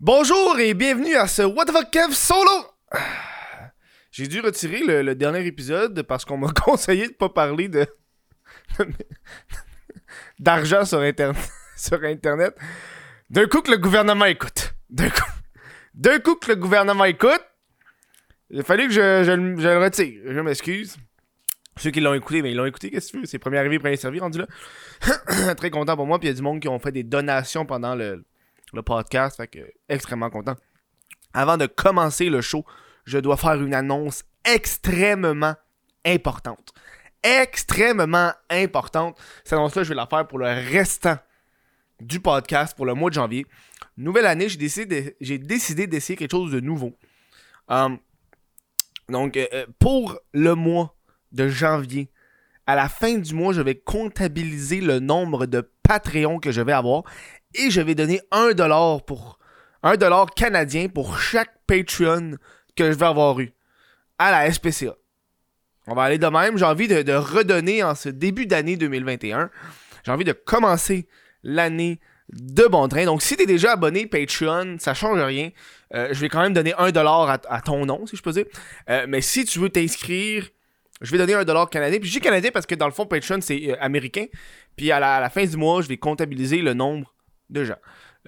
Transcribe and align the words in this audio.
Bonjour 0.00 0.58
et 0.58 0.74
bienvenue 0.74 1.16
à 1.16 1.26
ce 1.26 1.40
What 1.40 1.64
the 1.64 1.70
fuck 1.70 1.90
Kev 1.90 2.12
solo! 2.12 2.50
J'ai 4.10 4.26
dû 4.26 4.40
retirer 4.40 5.02
le, 5.02 5.14
dernier 5.14 5.46
épisode 5.46 6.02
parce 6.02 6.26
qu'on 6.26 6.36
m'a 6.36 6.52
conseillé 6.64 7.08
de 7.08 7.14
pas 7.14 7.30
parler 7.30 7.68
de. 7.68 7.86
d'argent 10.38 10.84
sur, 10.84 11.00
Internet. 11.00 12.54
D'un 13.30 13.46
coup 13.46 13.62
que 13.62 13.70
le 13.70 13.78
gouvernement 13.78 14.26
écoute. 14.26 14.74
D'un 14.90 15.08
coup. 15.08 16.34
Que 16.34 16.50
le 16.50 16.56
gouvernement 16.56 17.06
écoute. 17.06 17.42
Il 18.50 18.60
a 18.60 18.64
fallu 18.64 18.88
que 18.88 18.92
je, 18.92 19.24
je 19.24 19.32
le- 19.32 19.58
je 19.58 19.68
le 19.68 19.78
retire. 19.78 20.20
Je 20.26 20.40
m'excuse. 20.40 20.98
Ceux 21.78 21.90
qui 21.90 22.02
l'ont 22.02 22.12
écouté, 22.12 22.42
mais 22.42 22.50
ils 22.50 22.56
l'ont 22.56 22.66
écouté, 22.66 22.90
qu'est-ce 22.90 23.06
que 23.06 23.12
tu 23.12 23.20
veux? 23.20 23.26
C'est 23.26 23.38
premier 23.38 23.56
arrivé, 23.56 23.78
premier 23.78 23.96
servi, 23.96 24.20
rendu 24.20 24.40
là. 24.40 25.54
Très 25.54 25.70
content 25.70 25.96
pour 25.96 26.06
moi, 26.06 26.18
puis 26.18 26.28
il 26.28 26.32
y 26.32 26.34
a 26.34 26.36
du 26.36 26.42
monde 26.42 26.60
qui 26.60 26.68
ont 26.68 26.78
fait 26.78 26.92
des 26.92 27.02
donations 27.02 27.64
pendant 27.64 27.94
le, 27.94 28.24
le 28.72 28.82
podcast, 28.82 29.36
fait 29.36 29.48
que 29.48 29.58
extrêmement 29.88 30.30
content. 30.30 30.56
Avant 31.32 31.56
de 31.56 31.66
commencer 31.66 32.28
le 32.28 32.40
show, 32.40 32.64
je 33.04 33.18
dois 33.18 33.36
faire 33.36 33.62
une 33.62 33.74
annonce 33.74 34.24
extrêmement 34.44 35.54
importante. 36.04 36.72
Extrêmement 37.22 38.32
importante. 38.50 39.18
Cette 39.44 39.54
annonce-là, 39.54 39.82
je 39.82 39.88
vais 39.90 39.94
la 39.94 40.06
faire 40.06 40.26
pour 40.26 40.38
le 40.38 40.46
restant 40.46 41.18
du 42.00 42.20
podcast 42.20 42.76
pour 42.76 42.86
le 42.86 42.94
mois 42.94 43.10
de 43.10 43.14
janvier. 43.14 43.46
Nouvelle 43.96 44.26
année, 44.26 44.48
j'ai 44.48 44.58
décidé, 44.58 45.16
j'ai 45.20 45.38
décidé 45.38 45.86
d'essayer 45.86 46.16
quelque 46.16 46.32
chose 46.32 46.52
de 46.52 46.60
nouveau. 46.60 46.92
Um, 47.68 47.98
donc, 49.08 49.36
euh, 49.36 49.46
euh, 49.52 49.66
pour 49.78 50.18
le 50.32 50.54
mois 50.54 50.96
de 51.32 51.48
janvier, 51.48 52.10
à 52.66 52.74
la 52.74 52.88
fin 52.88 53.18
du 53.18 53.34
mois, 53.34 53.52
je 53.52 53.60
vais 53.60 53.76
comptabiliser 53.76 54.80
le 54.80 54.98
nombre 54.98 55.46
de 55.46 55.68
Patreons 55.82 56.38
que 56.38 56.50
je 56.50 56.60
vais 56.60 56.72
avoir 56.72 57.04
et 57.58 57.70
je 57.70 57.80
vais 57.80 57.94
donner 57.94 58.20
1$ 58.32 59.04
pour 59.04 59.38
1$ 59.82 60.34
canadien 60.34 60.88
pour 60.88 61.18
chaque 61.18 61.52
Patreon 61.66 62.32
que 62.76 62.92
je 62.92 62.98
vais 62.98 63.06
avoir 63.06 63.38
eu 63.40 63.52
à 64.18 64.30
la 64.30 64.52
SPCA. 64.52 64.94
On 65.86 65.94
va 65.94 66.02
aller 66.02 66.18
de 66.18 66.26
même. 66.26 66.58
J'ai 66.58 66.64
envie 66.64 66.88
de, 66.88 67.12
redonner 67.12 67.82
en 67.82 67.94
ce 67.94 68.08
début 68.08 68.46
d'année 68.46 68.76
2021. 68.76 69.50
J'ai 70.04 70.12
envie 70.12 70.24
de 70.24 70.32
commencer 70.32 71.06
l'année 71.42 72.00
de 72.32 72.64
bon 72.64 72.88
train. 72.88 73.04
Donc, 73.04 73.22
si 73.22 73.36
tu 73.36 73.44
es 73.44 73.46
déjà 73.46 73.72
abonné 73.72 74.06
Patreon, 74.06 74.76
ça 74.80 74.94
change 74.94 75.20
rien. 75.20 75.50
Euh, 75.94 76.08
je 76.10 76.20
vais 76.20 76.28
quand 76.28 76.42
même 76.42 76.52
donner 76.52 76.72
1$ 76.72 77.40
à, 77.48 77.60
ton 77.60 77.86
nom, 77.86 78.04
si 78.06 78.16
je 78.16 78.22
peux 78.22 78.32
dire. 78.32 78.46
Euh, 78.90 79.06
mais 79.08 79.20
si 79.20 79.44
tu 79.44 79.60
veux 79.60 79.68
t'inscrire, 79.68 80.48
je 81.00 81.12
vais 81.12 81.18
donner 81.18 81.34
1$ 81.34 81.68
canadien. 81.70 82.00
Puis 82.00 82.08
je 82.08 82.14
dis 82.14 82.20
canadien 82.20 82.50
parce 82.52 82.66
que 82.66 82.74
dans 82.74 82.86
le 82.86 82.92
fond, 82.92 83.06
Patreon, 83.06 83.40
c'est 83.40 83.70
euh, 83.70 83.76
américain. 83.80 84.26
Puis 84.76 84.90
à 84.90 84.98
la 84.98 85.30
fin 85.30 85.44
du 85.44 85.56
mois, 85.56 85.82
je 85.82 85.88
vais 85.88 85.98
comptabiliser 85.98 86.58
le 86.62 86.74
nombre 86.74 87.15
de 87.50 87.64
gens. 87.64 87.76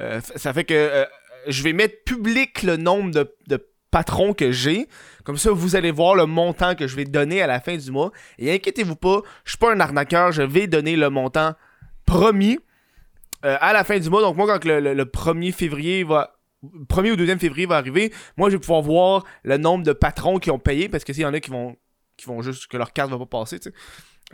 Euh, 0.00 0.20
ça 0.36 0.52
fait 0.52 0.64
que 0.64 0.74
euh, 0.74 1.04
je 1.46 1.62
vais 1.62 1.72
mettre 1.72 2.02
public 2.04 2.62
le 2.62 2.76
nombre 2.76 3.10
de, 3.10 3.34
de 3.48 3.66
patrons 3.90 4.32
que 4.34 4.52
j'ai. 4.52 4.86
Comme 5.24 5.36
ça, 5.38 5.50
vous 5.50 5.76
allez 5.76 5.90
voir 5.90 6.14
le 6.14 6.26
montant 6.26 6.74
que 6.74 6.86
je 6.86 6.94
vais 6.96 7.04
donner 7.04 7.42
à 7.42 7.46
la 7.46 7.60
fin 7.60 7.76
du 7.76 7.90
mois. 7.90 8.12
Et 8.38 8.52
inquiétez-vous 8.52 8.96
pas, 8.96 9.22
je 9.44 9.50
suis 9.52 9.58
pas 9.58 9.72
un 9.72 9.80
arnaqueur, 9.80 10.32
je 10.32 10.42
vais 10.42 10.66
donner 10.66 10.96
le 10.96 11.10
montant 11.10 11.54
promis 12.06 12.58
euh, 13.44 13.56
à 13.60 13.72
la 13.72 13.84
fin 13.84 13.98
du 13.98 14.08
mois. 14.10 14.20
Donc 14.22 14.36
moi, 14.36 14.46
quand 14.46 14.64
le, 14.64 14.80
le- 14.80 14.94
le 14.94 15.04
1er 15.04 15.52
février 15.52 16.04
va... 16.04 16.34
1er 16.64 17.12
ou 17.12 17.16
2e 17.16 17.38
février 17.38 17.66
va 17.66 17.76
arriver, 17.76 18.12
moi 18.36 18.50
je 18.50 18.56
vais 18.56 18.60
pouvoir 18.60 18.82
voir 18.82 19.24
le 19.44 19.58
nombre 19.58 19.84
de 19.84 19.92
patrons 19.92 20.38
qui 20.40 20.50
ont 20.50 20.58
payé 20.58 20.88
parce 20.88 21.04
que 21.04 21.12
s'il 21.12 21.22
y 21.22 21.26
en 21.26 21.32
a 21.32 21.38
qui 21.38 21.50
vont 21.50 21.76
qui 22.16 22.26
vont 22.26 22.42
juste 22.42 22.66
que 22.66 22.76
leur 22.76 22.92
carte 22.92 23.10
va 23.12 23.18
pas 23.18 23.26
passer. 23.26 23.60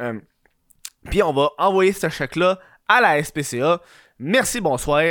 Euh, 0.00 0.18
puis 1.10 1.22
on 1.22 1.34
va 1.34 1.50
envoyer 1.58 1.92
ce 1.92 2.08
chèque-là 2.08 2.58
à 2.88 3.00
la 3.00 3.22
SPCA. 3.22 3.80
Merci, 4.18 4.60
bonsoir. 4.60 5.02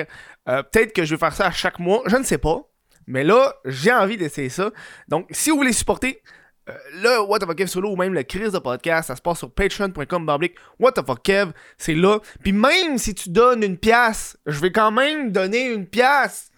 Euh, 0.49 0.63
Peut-être 0.63 0.93
que 0.93 1.05
je 1.05 1.15
vais 1.15 1.19
faire 1.19 1.33
ça 1.33 1.47
à 1.47 1.51
chaque 1.51 1.79
mois, 1.79 2.01
je 2.05 2.15
ne 2.15 2.23
sais 2.23 2.37
pas. 2.37 2.61
Mais 3.07 3.23
là, 3.23 3.53
j'ai 3.65 3.91
envie 3.93 4.17
d'essayer 4.17 4.49
ça. 4.49 4.71
Donc, 5.07 5.27
si 5.31 5.49
vous 5.49 5.57
voulez 5.57 5.73
supporter 5.73 6.21
euh, 6.69 6.73
le 6.93 7.21
What 7.21 7.39
the 7.39 7.45
fuck 7.45 7.57
Kev 7.57 7.67
solo 7.67 7.91
ou 7.91 7.95
même 7.97 8.13
le 8.13 8.23
Chris 8.23 8.51
de 8.51 8.59
podcast, 8.59 9.07
ça 9.07 9.15
se 9.15 9.21
passe 9.21 9.39
sur 9.39 9.51
patreon.com 9.51 10.31
What 10.79 10.93
the 10.93 11.05
fuck 11.05 11.21
Kev, 11.21 11.51
c'est 11.77 11.95
là. 11.95 12.19
Puis 12.41 12.53
même 12.53 12.97
si 12.97 13.13
tu 13.13 13.29
donnes 13.29 13.63
une 13.63 13.77
pièce, 13.77 14.37
je 14.45 14.59
vais 14.61 14.71
quand 14.71 14.91
même 14.91 15.31
donner 15.31 15.65
une 15.65 15.85
pièce. 15.85 16.49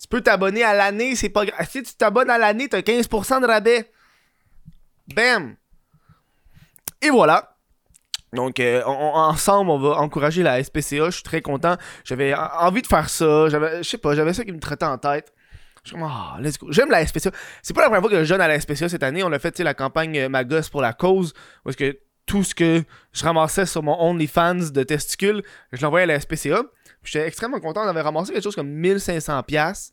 Tu 0.00 0.08
peux 0.08 0.20
t'abonner 0.20 0.62
à 0.62 0.74
l'année, 0.74 1.16
c'est 1.16 1.28
pas. 1.28 1.44
Si 1.68 1.82
tu 1.82 1.94
t'abonnes 1.94 2.30
à 2.30 2.38
l'année, 2.38 2.68
t'as 2.68 2.80
15% 2.80 3.40
de 3.40 3.46
rabais. 3.46 3.90
Bam! 5.14 5.56
Et 7.00 7.10
voilà. 7.10 7.51
Donc, 8.34 8.60
euh, 8.60 8.82
ensemble, 8.84 9.70
on 9.70 9.78
va 9.78 9.96
encourager 9.98 10.42
la 10.42 10.62
SPCA. 10.62 11.06
Je 11.06 11.10
suis 11.10 11.22
très 11.22 11.42
content. 11.42 11.76
J'avais 12.04 12.32
en- 12.34 12.48
envie 12.60 12.80
de 12.82 12.86
faire 12.86 13.08
ça. 13.10 13.48
J'avais, 13.48 13.82
je 13.82 13.88
sais 13.88 13.98
pas, 13.98 14.14
j'avais 14.14 14.32
ça 14.32 14.44
qui 14.44 14.52
me 14.52 14.58
traitait 14.60 14.86
en 14.86 14.96
tête. 14.96 15.32
Je 15.84 15.90
suis 15.90 15.98
comme, 15.98 16.08
ah, 16.10 16.38
let's 16.40 16.58
go. 16.58 16.68
J'aime 16.70 16.90
la 16.90 17.04
SPCA. 17.06 17.30
C'est 17.62 17.74
pas 17.74 17.82
la 17.82 17.88
première 17.88 18.00
fois 18.00 18.10
que 18.10 18.24
je 18.24 18.28
donne 18.32 18.40
à 18.40 18.48
la 18.48 18.58
SPCA 18.58 18.88
cette 18.88 19.02
année. 19.02 19.22
On 19.22 19.32
a 19.32 19.38
fait, 19.38 19.58
la 19.60 19.74
campagne 19.74 20.16
euh, 20.18 20.28
Ma 20.30 20.44
gosse 20.44 20.70
pour 20.70 20.80
la 20.80 20.92
cause. 20.94 21.34
Est-ce 21.68 21.76
que 21.76 21.98
tout 22.24 22.42
ce 22.44 22.54
que 22.54 22.82
je 23.12 23.24
ramassais 23.24 23.66
sur 23.66 23.82
mon 23.82 24.00
OnlyFans 24.00 24.70
de 24.72 24.82
testicules, 24.84 25.42
je 25.72 25.82
l'envoyais 25.82 26.04
à 26.04 26.06
la 26.06 26.20
SPCA. 26.20 26.62
J'étais 27.02 27.26
extrêmement 27.26 27.60
content. 27.60 27.84
On 27.84 27.88
avait 27.88 28.00
ramassé 28.00 28.32
quelque 28.32 28.44
chose 28.44 28.54
comme 28.54 28.70
1500$. 28.70 29.42
piastres. 29.42 29.92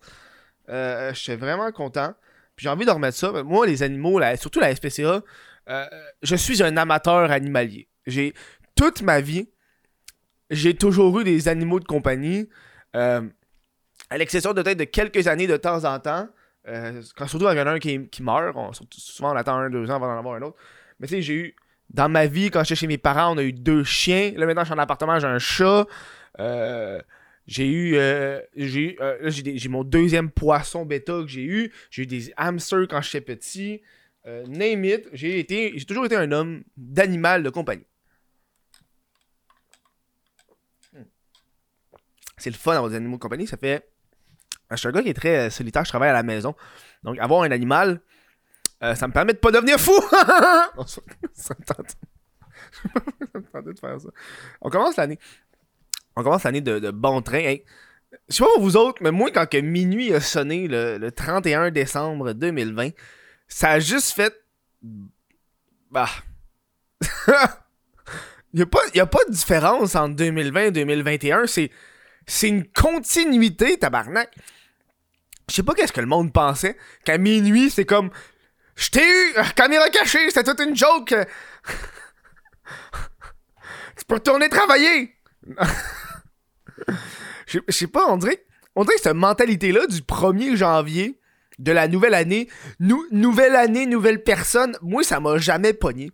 Euh, 0.69 1.11
J'étais 1.13 1.35
vraiment 1.38 1.72
content. 1.72 2.13
Puis 2.55 2.66
j'ai 2.66 2.69
envie 2.69 2.85
de 2.85 2.91
remettre 2.91 3.17
ça. 3.17 3.31
Moi, 3.44 3.66
les 3.66 3.83
animaux, 3.83 4.22
surtout 4.38 4.59
la 4.59 4.73
SPCA, 4.75 5.22
je 6.22 6.35
suis 6.35 6.61
un 6.63 6.78
amateur 6.78 7.31
animalier. 7.31 7.88
J'ai 8.09 8.34
toute 8.75 9.02
ma 9.02 9.22
vie, 9.22 9.50
j'ai 10.50 10.74
toujours 10.75 11.20
eu 11.20 11.24
des 11.24 11.47
animaux 11.47 11.80
de 11.80 11.86
compagnie. 11.86 12.50
euh, 12.96 13.22
à 14.09 14.18
l'exception 14.18 14.53
de 14.53 14.62
peut-être 14.62 14.80
de 14.80 14.84
quelques 14.86 15.28
années 15.28 15.47
de 15.47 15.58
temps 15.58 15.84
en 15.86 16.00
temps. 16.00 16.28
euh, 16.68 17.02
quand 17.16 17.28
surtout 17.28 17.46
quand 17.46 17.52
il 17.53 17.58
y 17.58 17.62
en 17.62 17.68
a 17.68 17.72
un 17.72 17.80
qui, 17.80 18.08
qui 18.09 18.24
meurt, 18.24 18.56
souvent 18.92 19.34
on 19.34 19.36
attend 19.36 19.58
un, 19.58 19.70
deux 19.70 19.90
ans 19.92 19.96
avant 19.96 20.08
d'en 20.08 20.20
avoir 20.20 20.36
un 20.36 20.42
autre. 20.42 20.58
Mais 21.00 21.08
tu 21.08 21.16
sais, 21.16 21.22
j'ai 21.22 21.34
eu. 21.36 21.56
Dans 21.92 22.09
ma 22.09 22.28
vie, 22.28 22.52
quand 22.52 22.64
j'étais 22.64 22.75
chez 22.81 22.88
mes 22.88 23.00
parents, 23.00 23.34
on 23.34 23.38
a 23.40 23.44
eu 23.44 23.52
deux 23.53 23.84
chiens. 23.84 24.31
Là 24.36 24.46
maintenant, 24.46 24.62
je 24.64 24.68
suis 24.68 24.76
en 24.76 24.78
appartement, 24.80 25.20
j'ai 25.20 25.28
un 25.28 25.40
chat. 25.40 25.88
Euh, 26.40 27.02
j'ai 27.47 27.68
eu. 27.68 27.96
euh, 27.97 28.40
j'ai 28.56 28.94
eu, 28.94 28.97
euh, 29.02 29.30
j'ai 29.31 29.70
mon 29.70 29.84
deuxième 29.84 30.30
poisson 30.30 30.86
bêta 30.86 31.14
que 31.24 31.28
j'ai 31.28 31.44
eu. 31.44 31.72
J'ai 31.90 32.03
eu 32.03 32.08
des 32.08 32.31
hamsters 32.38 32.88
quand 32.88 33.02
j'étais 33.02 33.22
petit. 33.22 33.81
Name 34.47 34.86
it. 34.86 35.09
J'ai 35.14 35.40
été. 35.40 35.74
J'ai 35.76 35.86
toujours 35.86 36.06
été 36.06 36.16
un 36.16 36.31
homme 36.31 36.64
d'animal 36.78 37.41
de 37.41 37.50
compagnie. 37.50 37.88
C'est 42.39 42.50
le 42.50 42.55
fun 42.55 42.73
d'avoir 42.73 42.89
des 42.89 42.95
animaux 42.97 43.17
de 43.17 43.22
compagnie. 43.22 43.47
Ça 43.47 43.57
fait. 43.57 43.88
Je 44.72 44.75
suis 44.77 44.88
un 44.88 44.91
gars 44.91 45.01
qui 45.01 45.09
est 45.09 45.13
très 45.13 45.47
euh, 45.47 45.50
solitaire, 45.50 45.83
je 45.83 45.89
travaille 45.89 46.09
à 46.09 46.13
la 46.13 46.23
maison. 46.23 46.55
Donc 47.03 47.17
avoir 47.19 47.41
un 47.44 47.51
animal, 47.51 48.01
euh, 48.83 48.94
ça 48.95 49.07
me 49.07 49.13
permet 49.13 49.33
de 49.33 49.39
pas 49.39 49.51
devenir 49.51 49.79
fou! 49.79 49.94
Non, 50.78 50.85
ça, 50.85 51.01
ça 51.33 51.55
me 51.59 51.66
tente. 51.66 51.95
ça 53.33 53.39
me 53.39 53.44
tentait 53.51 53.73
de 53.73 53.79
faire 53.79 53.99
ça. 53.99 54.09
On 54.61 54.69
commence 54.69 54.95
l'année. 54.95 55.17
On 56.16 56.23
commence 56.23 56.44
l'année 56.44 56.61
de, 56.61 56.78
de 56.79 56.91
bon 56.91 57.22
train. 57.23 57.39
Hey, 57.39 57.63
je 58.29 58.35
sais 58.35 58.44
pas 58.44 58.49
pour 58.53 58.61
vous 58.63 58.78
autres, 58.78 59.01
mais 59.01 59.09
moi, 59.11 59.31
quand 59.31 59.47
que 59.49 59.57
minuit 59.57 60.13
a 60.13 60.19
sonné 60.22 60.67
le, 60.67 60.97
le 60.99 61.11
31 61.11 61.72
décembre 61.72 62.33
2020, 62.33 62.89
ça 63.47 63.72
a 63.72 63.79
juste 63.79 64.11
fait. 64.11 64.33
Bah. 65.89 66.09
Il 68.53 68.57
n'y 68.57 68.61
a, 68.63 68.66
pas- 68.66 68.79
y 68.95 68.99
a 68.99 69.05
pas 69.05 69.19
de 69.28 69.31
différence 69.33 69.95
entre 69.95 70.16
2020 70.16 70.61
et 70.66 70.72
2021. 70.72 71.45
C'est, 71.47 71.72
c'est 72.29 72.47
une 72.47 72.66
continuité, 72.72 73.78
tabarnak. 73.79 74.29
Je 75.50 75.56
sais 75.56 75.63
pas 75.63 75.73
qu'est-ce 75.73 75.91
que 75.91 76.00
le 76.01 76.07
monde 76.07 76.31
pensait. 76.31 76.78
Qu'à 77.06 77.17
minuit, 77.17 77.69
c'est 77.72 77.85
comme. 77.85 78.12
Je 78.75 78.90
t'ai 78.91 79.01
eu! 79.03 79.34
euh, 79.38 79.44
Caméra 79.56 79.90
cachée, 79.90 80.29
c'était 80.29 80.44
toute 80.44 80.62
une 80.62 80.75
joke! 80.75 81.13
tu 83.97 84.06
peux 84.07 84.16
retourner 84.16 84.47
travailler! 84.50 85.16
Je 87.47 87.59
sais 87.69 87.88
pas, 87.88 88.06
on 88.07 88.17
dirait, 88.17 88.46
on 88.75 88.84
dirait 88.84 88.96
que 88.97 89.01
cette 89.01 89.16
mentalité-là 89.16 89.87
du 89.87 90.02
1er 90.02 90.55
janvier 90.55 91.20
de 91.58 91.72
la 91.72 91.87
nouvelle 91.87 92.14
année, 92.14 92.47
nou- 92.79 93.05
nouvelle 93.11 93.55
année, 93.55 93.85
nouvelle 93.87 94.23
personne, 94.23 94.78
moi, 94.81 95.03
ça 95.03 95.20
m'a 95.20 95.37
jamais 95.40 95.73
pogné. 95.73 96.11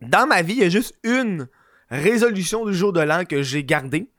Dans 0.00 0.26
ma 0.26 0.42
vie, 0.42 0.54
il 0.54 0.58
y 0.60 0.64
a 0.64 0.68
juste 0.68 0.94
une 1.04 1.48
résolution 1.88 2.66
du 2.66 2.74
jour 2.74 2.92
de 2.92 3.00
l'an 3.00 3.24
que 3.24 3.42
j'ai 3.42 3.62
gardée. 3.64 4.10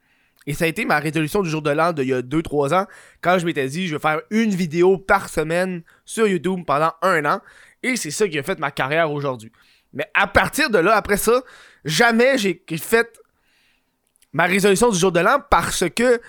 Et 0.46 0.54
ça 0.54 0.64
a 0.64 0.68
été 0.68 0.84
ma 0.84 0.98
résolution 0.98 1.42
du 1.42 1.50
jour 1.50 1.60
de 1.60 1.70
l'an 1.70 1.92
d'il 1.92 2.06
y 2.08 2.14
a 2.14 2.22
2-3 2.22 2.72
ans, 2.74 2.86
quand 3.20 3.38
je 3.38 3.46
m'étais 3.46 3.66
dit, 3.66 3.88
je 3.88 3.96
vais 3.96 4.00
faire 4.00 4.20
une 4.30 4.50
vidéo 4.50 4.96
par 4.96 5.28
semaine 5.28 5.82
sur 6.04 6.26
YouTube 6.28 6.60
pendant 6.64 6.92
un 7.02 7.24
an. 7.24 7.40
Et 7.82 7.96
c'est 7.96 8.12
ça 8.12 8.28
qui 8.28 8.38
a 8.38 8.42
fait 8.42 8.58
ma 8.58 8.70
carrière 8.70 9.10
aujourd'hui. 9.10 9.50
Mais 9.92 10.08
à 10.14 10.26
partir 10.28 10.70
de 10.70 10.78
là, 10.78 10.94
après 10.94 11.16
ça, 11.16 11.42
jamais 11.84 12.38
j'ai 12.38 12.62
fait 12.78 13.20
ma 14.32 14.44
résolution 14.44 14.90
du 14.90 14.98
jour 14.98 15.10
de 15.10 15.20
l'an 15.20 15.38
parce 15.50 15.88
que 15.90 16.20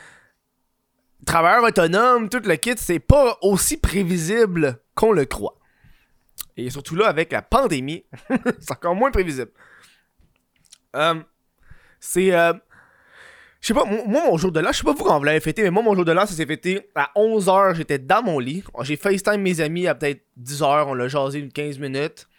travailleur 1.26 1.64
autonome, 1.64 2.30
tout 2.30 2.42
le 2.44 2.56
kit, 2.56 2.74
c'est 2.78 3.00
pas 3.00 3.38
aussi 3.42 3.78
prévisible 3.78 4.80
qu'on 4.96 5.12
le 5.12 5.26
croit. 5.26 5.60
Et 6.56 6.72
surtout 6.72 6.96
là, 6.96 7.08
avec 7.08 7.32
la 7.32 7.44
pandémie, 7.44 8.04
c'est 8.60 8.72
encore 8.72 8.96
moins 8.96 9.12
prévisible. 9.12 9.52
Euh, 10.96 11.22
c'est. 12.00 12.34
euh, 12.34 12.54
Je 13.68 13.74
sais 13.74 13.80
pas, 13.82 13.84
moi, 13.84 14.24
mon 14.32 14.38
jour 14.38 14.54
de 14.54 14.62
l'an, 14.62 14.72
je 14.72 14.78
sais 14.78 14.86
pas 14.86 14.94
vous 14.94 15.04
quand 15.04 15.18
vous 15.18 15.26
l'avez 15.26 15.42
fêté, 15.42 15.62
mais 15.62 15.72
moi, 15.72 15.84
mon 15.84 15.94
jour 15.94 16.06
de 16.06 16.14
l'an, 16.14 16.26
ça 16.26 16.34
s'est 16.34 16.46
fêté 16.46 16.90
à 16.96 17.12
11h. 17.18 17.76
J'étais 17.76 18.00
dans 18.00 18.24
mon 18.24 18.40
lit. 18.40 18.64
J'ai 18.84 18.96
FaceTime 18.96 19.42
mes 19.42 19.60
amis 19.60 19.88
à 19.88 19.94
peut-être 19.94 20.26
10h. 20.40 20.86
On 20.88 20.94
l'a 20.94 21.10
jasé 21.10 21.40
une 21.40 21.52
15 21.52 21.78
minutes. 21.78 22.30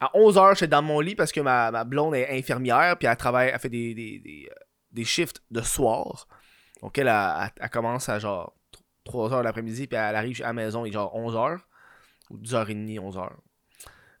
À 0.00 0.12
11h, 0.14 0.54
j'étais 0.54 0.68
dans 0.68 0.80
mon 0.82 1.00
lit 1.00 1.16
parce 1.16 1.32
que 1.32 1.40
ma, 1.40 1.72
ma 1.72 1.82
blonde 1.82 2.14
est 2.14 2.38
infirmière. 2.38 2.96
Puis 2.96 3.08
elle 3.08 3.16
travaille, 3.16 3.50
elle 3.52 3.58
fait 3.58 3.68
des, 3.68 3.94
des, 3.94 4.20
des, 4.20 4.48
euh, 4.48 4.54
des 4.92 5.02
shifts 5.02 5.42
de 5.50 5.60
soir. 5.60 6.28
Donc 6.82 6.98
elle, 6.98 7.08
elle, 7.08 7.70
commence 7.70 8.08
à 8.08 8.20
genre 8.20 8.54
3h 9.06 9.42
l'après-midi. 9.42 9.88
Puis 9.88 9.96
elle 9.96 10.14
arrive 10.14 10.40
à 10.42 10.46
la 10.46 10.52
maison, 10.52 10.84
il 10.84 10.92
genre 10.92 11.12
11h. 11.16 11.58
Ou 12.30 12.38
10h30, 12.38 13.00
11h. 13.00 13.28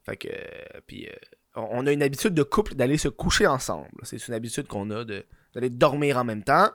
Fait 0.04 0.16
que. 0.16 0.26
euh, 0.26 0.80
puis. 0.84 1.06
euh, 1.06 1.12
on 1.54 1.86
a 1.86 1.92
une 1.92 2.02
habitude 2.02 2.34
de 2.34 2.42
couple 2.42 2.74
d'aller 2.74 2.98
se 2.98 3.06
coucher 3.06 3.46
ensemble. 3.46 3.86
C'est 4.02 4.26
une 4.26 4.34
habitude 4.34 4.66
qu'on 4.66 4.90
a 4.90 5.04
de 5.04 5.24
d'aller 5.54 5.70
dormir 5.70 6.18
en 6.18 6.24
même 6.24 6.42
temps. 6.42 6.70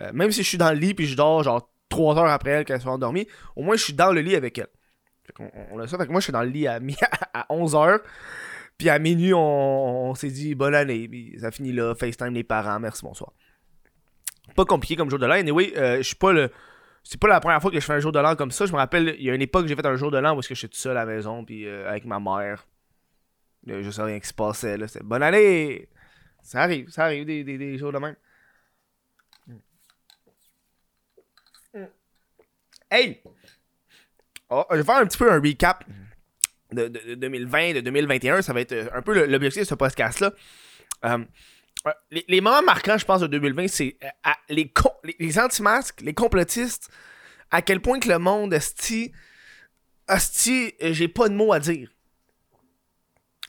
Euh, 0.00 0.10
même 0.12 0.30
si 0.32 0.42
je 0.42 0.48
suis 0.48 0.58
dans 0.58 0.70
le 0.70 0.78
lit 0.78 0.94
puis 0.94 1.06
je 1.06 1.16
dors 1.16 1.42
genre 1.42 1.70
3 1.88 2.18
heures 2.18 2.30
après 2.30 2.50
elle 2.50 2.64
qu'elle 2.64 2.80
soit 2.80 2.92
endormie, 2.92 3.26
au 3.54 3.62
moins 3.62 3.76
je 3.76 3.84
suis 3.84 3.92
dans 3.92 4.12
le 4.12 4.20
lit 4.20 4.34
avec 4.34 4.58
elle. 4.58 4.68
Qu'on- 5.34 5.50
on, 5.70 5.78
a 5.78 5.86
ça. 5.86 5.96
Fait 5.98 6.06
que 6.06 6.10
moi 6.12 6.20
je 6.20 6.24
suis 6.24 6.32
dans 6.32 6.42
le 6.42 6.48
lit 6.48 6.66
à, 6.66 6.80
à 7.34 7.46
11 7.50 7.74
heures. 7.74 8.00
Puis 8.76 8.88
à 8.88 8.98
minuit, 8.98 9.32
on, 9.32 10.10
on 10.10 10.14
s'est 10.14 10.30
dit 10.30 10.54
bonne 10.54 10.74
année. 10.74 11.08
Puis 11.08 11.36
ça 11.40 11.50
finit 11.50 11.72
là, 11.72 11.94
FaceTime 11.94 12.34
les 12.34 12.42
parents, 12.44 12.80
merci, 12.80 13.02
bonsoir. 13.02 13.32
Pas 14.56 14.64
compliqué 14.64 14.96
comme 14.96 15.08
jour 15.10 15.18
de 15.18 15.26
l'an. 15.26 15.34
Anyway, 15.34 15.72
euh, 15.76 15.98
je 15.98 16.02
suis 16.02 16.16
pas 16.16 16.32
le. 16.32 16.50
C'est 17.02 17.20
pas 17.20 17.28
la 17.28 17.38
première 17.40 17.60
fois 17.60 17.70
que 17.70 17.78
je 17.78 17.84
fais 17.84 17.92
un 17.92 18.00
jour 18.00 18.12
de 18.12 18.18
l'an 18.18 18.34
comme 18.34 18.50
ça. 18.50 18.66
Je 18.66 18.72
me 18.72 18.78
rappelle, 18.78 19.14
il 19.18 19.24
y 19.24 19.30
a 19.30 19.34
une 19.34 19.42
époque, 19.42 19.66
j'ai 19.66 19.76
fait 19.76 19.86
un 19.86 19.96
jour 19.96 20.10
de 20.10 20.18
l'an 20.18 20.36
où 20.36 20.40
que 20.40 20.54
j'étais 20.54 20.68
tout 20.68 20.76
seul 20.78 20.96
à 20.96 21.04
la 21.04 21.06
maison, 21.06 21.44
puis 21.44 21.66
euh, 21.66 21.88
avec 21.88 22.04
ma 22.04 22.18
mère. 22.18 22.66
Je 23.66 23.90
sais 23.90 24.02
rien 24.02 24.18
qui 24.20 24.28
se 24.28 24.34
passait, 24.34 24.76
là. 24.76 24.88
C'était 24.88 25.04
bonne 25.04 25.22
année! 25.22 25.88
Ça 26.44 26.62
arrive, 26.62 26.90
ça 26.90 27.06
arrive, 27.06 27.24
des, 27.24 27.42
des, 27.42 27.78
jours 27.78 27.90
de 27.90 27.98
même. 27.98 28.16
Hey! 32.90 33.22
Oh, 34.50 34.64
je 34.70 34.76
vais 34.76 34.84
faire 34.84 34.96
un 34.96 35.06
petit 35.06 35.18
peu 35.18 35.32
un 35.32 35.40
recap 35.40 35.84
de, 36.70 36.88
de- 36.88 37.00
de 37.08 37.14
2020, 37.14 37.72
de 37.72 37.80
2021. 37.80 38.42
Ça 38.42 38.52
va 38.52 38.60
être 38.60 38.72
euh, 38.72 38.88
un 38.92 39.00
peu 39.00 39.26
l'objectif 39.26 39.62
de 39.62 39.66
ce 39.66 39.74
podcast-là. 39.74 40.32
Euh, 41.06 41.24
les, 42.10 42.40
moments 42.40 42.62
marquants, 42.62 42.98
je 42.98 43.06
pense, 43.06 43.22
de 43.22 43.26
2020, 43.26 43.68
c'est 43.68 43.96
euh, 44.04 44.30
les, 44.50 44.72
les, 45.18 45.38
anti-masques, 45.38 46.02
les 46.02 46.14
complotistes, 46.14 46.90
à 47.50 47.62
quel 47.62 47.80
point 47.80 47.98
que 47.98 48.08
le 48.08 48.18
monde, 48.18 48.52
esti, 48.52 49.12
euh, 50.10 50.92
j'ai 50.92 51.08
pas 51.08 51.28
de 51.30 51.34
mots 51.34 51.54
à 51.54 51.58
dire. 51.58 51.90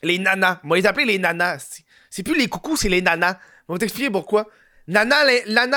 Les 0.02 0.18
nanas. 0.18 0.62
On 0.64 0.70
va 0.70 0.78
les 0.78 1.06
les 1.06 1.20
nanas, 1.20 1.56
esti. 1.58 1.86
C'est 2.16 2.24
plus 2.24 2.38
les 2.38 2.48
coucous, 2.48 2.78
c'est 2.78 2.88
les 2.88 3.02
nanas. 3.02 3.38
On 3.68 3.74
va 3.74 3.80
t'expliquer 3.80 4.10
pourquoi. 4.10 4.48
Nana, 4.88 5.26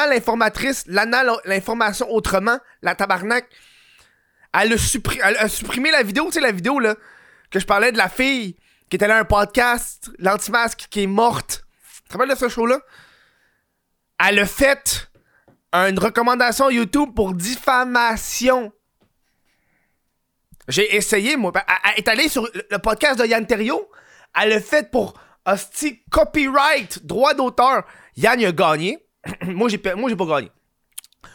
l'informatrice, 0.06 0.84
Lana 0.86 1.24
l'in- 1.24 1.40
l'information 1.44 2.08
autrement, 2.12 2.60
la 2.80 2.94
tabarnak. 2.94 3.44
Elle 4.54 4.72
a, 4.74 4.76
suppri- 4.76 5.18
elle 5.20 5.36
a 5.36 5.48
supprimé 5.48 5.90
la 5.90 6.04
vidéo, 6.04 6.26
tu 6.26 6.34
sais, 6.34 6.40
la 6.40 6.52
vidéo 6.52 6.78
là, 6.78 6.94
que 7.50 7.58
je 7.58 7.66
parlais 7.66 7.90
de 7.90 7.98
la 7.98 8.08
fille 8.08 8.54
qui 8.88 8.94
était 8.94 9.08
là 9.08 9.16
à 9.16 9.18
un 9.18 9.24
podcast, 9.24 10.10
l'antimasque 10.20 10.86
qui 10.88 11.02
est 11.02 11.06
morte. 11.08 11.64
Tu 12.04 12.08
te 12.10 12.12
rappelles 12.12 12.30
de 12.32 12.38
ce 12.38 12.48
show-là? 12.48 12.78
Elle 14.24 14.38
a 14.38 14.46
fait 14.46 15.10
une 15.72 15.98
recommandation 15.98 16.70
YouTube 16.70 17.14
pour 17.16 17.34
diffamation. 17.34 18.72
J'ai 20.68 20.94
essayé, 20.94 21.36
moi. 21.36 21.52
Elle, 21.84 21.98
est 21.98 22.06
allée 22.06 22.28
sur 22.28 22.48
le 22.70 22.78
podcast 22.78 23.18
de 23.18 23.26
Yann 23.26 23.44
Terriot. 23.44 23.90
Elle 24.40 24.50
l'a 24.50 24.60
fait 24.60 24.88
pour 24.88 25.14
hostie 25.52 26.00
copyright, 26.10 27.04
droit 27.04 27.34
d'auteur. 27.34 27.84
Yann, 28.16 28.42
a 28.44 28.52
gagné. 28.52 28.98
moi, 29.42 29.68
j'ai 29.68 29.80
moi, 29.96 30.10
j'ai 30.10 30.16
pas 30.16 30.26
gagné. 30.26 30.50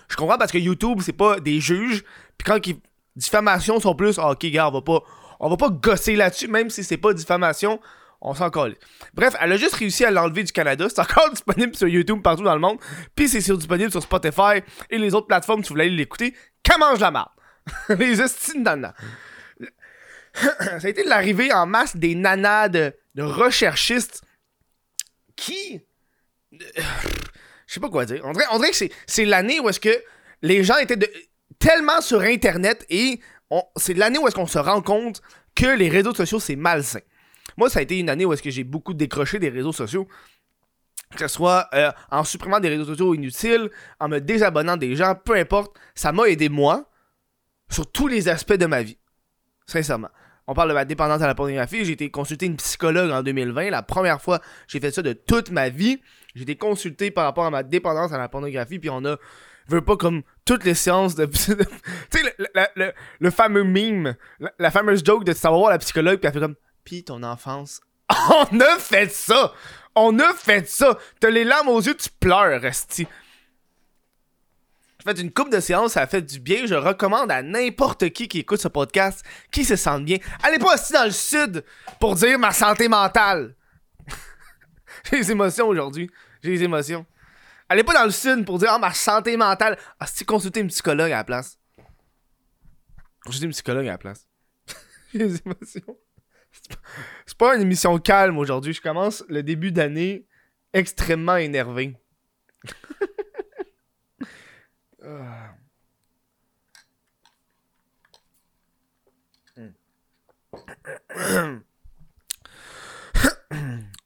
Je 0.09 0.15
comprends 0.15 0.37
parce 0.37 0.51
que 0.51 0.57
YouTube, 0.57 0.99
c'est 1.01 1.13
pas 1.13 1.39
des 1.39 1.59
juges. 1.59 2.03
Puis 2.37 2.45
quand 2.45 2.65
ils... 2.67 2.77
diffamation 3.15 3.79
sont 3.79 3.95
plus, 3.95 4.19
ah, 4.19 4.31
ok, 4.31 4.45
gars, 4.47 4.67
on 4.67 4.71
va 4.71 4.81
pas, 4.81 4.99
on 5.39 5.49
va 5.49 5.57
pas 5.57 5.69
gosser 5.69 6.15
là-dessus, 6.15 6.47
même 6.47 6.69
si 6.69 6.83
c'est 6.83 6.97
pas 6.97 7.13
diffamation, 7.13 7.79
on 8.21 8.33
s'en 8.33 8.49
colle. 8.49 8.75
Bref, 9.13 9.35
elle 9.39 9.51
a 9.51 9.57
juste 9.57 9.75
réussi 9.75 10.05
à 10.05 10.11
l'enlever 10.11 10.43
du 10.43 10.51
Canada. 10.51 10.87
C'est 10.87 10.99
encore 10.99 11.29
disponible 11.31 11.75
sur 11.75 11.87
YouTube 11.87 12.21
partout 12.21 12.43
dans 12.43 12.53
le 12.53 12.61
monde. 12.61 12.77
Puis 13.15 13.27
c'est 13.27 13.41
sur- 13.41 13.57
disponible 13.57 13.91
sur 13.91 14.01
Spotify 14.01 14.61
et 14.89 14.97
les 14.97 15.13
autres 15.13 15.27
plateformes 15.27 15.63
si 15.63 15.69
vous 15.69 15.75
voulez 15.75 15.85
aller 15.85 15.95
l'écouter. 15.95 16.33
Qu'elle 16.63 16.79
mange 16.79 16.99
la 16.99 17.11
marde. 17.11 17.31
les 17.89 18.21
estimes 18.21 18.63
nanas. 18.63 18.93
Ça 20.59 20.79
a 20.83 20.89
été 20.89 21.03
l'arrivée 21.03 21.53
en 21.53 21.65
masse 21.65 21.95
des 21.95 22.15
nanas 22.15 22.69
de, 22.69 22.93
recherchistes 23.17 24.21
qui. 25.35 25.81
Je 26.51 26.59
sais 27.67 27.79
pas 27.79 27.89
quoi 27.89 28.05
dire. 28.05 28.21
On 28.23 28.31
dirait, 28.31 28.45
on 28.51 28.57
dirait 28.59 28.71
que 28.71 28.93
c'est, 29.07 29.25
l'année 29.25 29.59
où 29.59 29.69
est-ce 29.69 29.79
que 29.79 30.03
les 30.41 30.63
gens 30.63 30.77
étaient 30.77 30.99
tellement 31.59 32.01
sur 32.01 32.21
Internet 32.21 32.85
et 32.89 33.19
c'est 33.75 33.93
l'année 33.93 34.19
où 34.19 34.27
est-ce 34.27 34.35
qu'on 34.35 34.47
se 34.47 34.59
rend 34.59 34.81
compte 34.81 35.21
que 35.55 35.67
les 35.67 35.89
réseaux 35.89 36.13
sociaux, 36.13 36.39
c'est 36.39 36.55
malsain. 36.55 37.01
Moi, 37.57 37.69
ça 37.69 37.79
a 37.79 37.81
été 37.83 37.99
une 37.99 38.09
année 38.09 38.25
où 38.25 38.33
est-ce 38.33 38.41
que 38.41 38.49
j'ai 38.49 38.63
beaucoup 38.63 38.93
décroché 38.93 39.37
des 39.37 39.49
réseaux 39.49 39.71
sociaux. 39.71 40.07
Que 41.11 41.19
ce 41.19 41.27
soit 41.27 41.67
euh, 41.75 41.91
en 42.09 42.23
supprimant 42.23 42.59
des 42.59 42.69
réseaux 42.69 42.85
sociaux 42.85 43.13
inutiles, 43.13 43.69
en 43.99 44.09
me 44.09 44.19
désabonnant 44.19 44.77
des 44.77 44.95
gens, 44.95 45.13
peu 45.13 45.35
importe, 45.35 45.77
ça 45.93 46.11
m'a 46.11 46.23
aidé 46.23 46.49
moi 46.49 46.89
sur 47.69 47.91
tous 47.91 48.07
les 48.07 48.27
aspects 48.29 48.53
de 48.53 48.65
ma 48.65 48.81
vie. 48.81 48.97
Sincèrement. 49.67 50.09
On 50.47 50.53
parle 50.53 50.69
de 50.69 50.73
ma 50.73 50.85
dépendance 50.85 51.21
à 51.21 51.27
la 51.27 51.35
pornographie. 51.35 51.85
J'ai 51.85 51.93
été 51.93 52.09
consulté 52.11 52.45
une 52.45 52.57
psychologue 52.57 53.11
en 53.11 53.23
2020. 53.23 53.69
La 53.69 53.81
première 53.81 54.21
fois 54.21 54.39
j'ai 54.67 54.79
fait 54.79 54.91
ça 54.91 55.01
de 55.01 55.13
toute 55.13 55.51
ma 55.51 55.69
vie. 55.69 56.01
J'ai 56.35 56.43
été 56.43 56.55
consulté 56.55 57.11
par 57.11 57.25
rapport 57.25 57.45
à 57.45 57.49
ma 57.49 57.63
dépendance 57.63 58.11
à 58.11 58.17
la 58.17 58.27
pornographie. 58.27 58.79
Puis 58.79 58.89
on 58.89 59.05
a, 59.05 59.17
veut 59.67 59.81
pas 59.81 59.95
comme 59.95 60.23
toutes 60.45 60.65
les 60.65 60.73
séances 60.73 61.15
de. 61.15 61.25
tu 61.27 61.37
sais, 61.39 62.35
le, 63.19 63.29
fameux 63.29 63.63
meme, 63.63 64.15
la, 64.59 64.71
fameuse 64.71 65.03
joke 65.03 65.23
de 65.23 65.33
savoir 65.33 65.59
voir 65.61 65.71
la 65.71 65.79
psychologue. 65.79 66.19
Puis 66.19 66.27
elle 66.27 66.33
fait 66.33 66.39
comme. 66.39 66.55
Puis 66.83 67.03
ton 67.03 67.23
enfance. 67.23 67.81
On 68.51 68.59
a 68.59 68.77
fait 68.77 69.11
ça! 69.11 69.53
On 69.95 70.19
a 70.19 70.33
fait 70.33 70.67
ça! 70.67 70.97
T'as 71.19 71.29
les 71.29 71.45
larmes 71.45 71.69
aux 71.69 71.81
yeux, 71.81 71.95
tu 71.95 72.09
pleures, 72.19 72.61
Resti. 72.61 73.07
Fait 75.03 75.19
une 75.19 75.31
coupe 75.33 75.51
de 75.51 75.59
séances, 75.59 75.93
ça 75.93 76.01
a 76.01 76.07
fait 76.07 76.21
du 76.21 76.39
bien. 76.39 76.65
Je 76.65 76.75
recommande 76.75 77.29
à 77.29 77.41
n'importe 77.41 78.09
qui 78.11 78.29
qui 78.29 78.39
écoute 78.39 78.61
ce 78.61 78.69
podcast, 78.69 79.23
qui 79.51 79.65
se 79.65 79.75
sente 79.75 80.05
bien. 80.05 80.17
Allez 80.43 80.59
pas 80.59 80.75
aussi 80.75 80.93
dans 80.93 81.03
le 81.03 81.11
sud 81.11 81.65
pour 81.99 82.15
dire 82.15 82.39
ma 82.39 82.51
santé 82.51 82.87
mentale. 82.87 83.55
J'ai 85.11 85.19
des 85.19 85.31
émotions 85.31 85.67
aujourd'hui. 85.67 86.09
J'ai 86.41 86.51
des 86.51 86.63
émotions. 86.63 87.05
Allez 87.67 87.83
pas 87.83 87.93
dans 87.93 88.05
le 88.05 88.11
sud 88.11 88.45
pour 88.45 88.59
dire 88.59 88.69
ah, 88.71 88.79
ma 88.79 88.93
santé 88.93 89.35
mentale. 89.35 89.77
Ah, 89.99 90.07
si 90.07 90.23
consulter 90.23 90.61
une 90.61 90.67
psychologue 90.67 91.11
à 91.11 91.17
la 91.17 91.23
place. 91.25 91.59
Consulter 93.25 93.47
une 93.47 93.51
psychologue 93.51 93.87
à 93.87 93.91
la 93.91 93.97
place. 93.97 94.25
J'ai 95.13 95.19
des 95.19 95.41
émotions. 95.45 95.97
C'est 97.25 97.37
pas 97.37 97.55
une 97.55 97.61
émission 97.61 97.97
calme 97.99 98.37
aujourd'hui. 98.37 98.73
Je 98.73 98.81
commence 98.81 99.25
le 99.27 99.43
début 99.43 99.73
d'année 99.73 100.27
extrêmement 100.71 101.35
énervé. 101.35 101.97
Ah. 105.05 105.55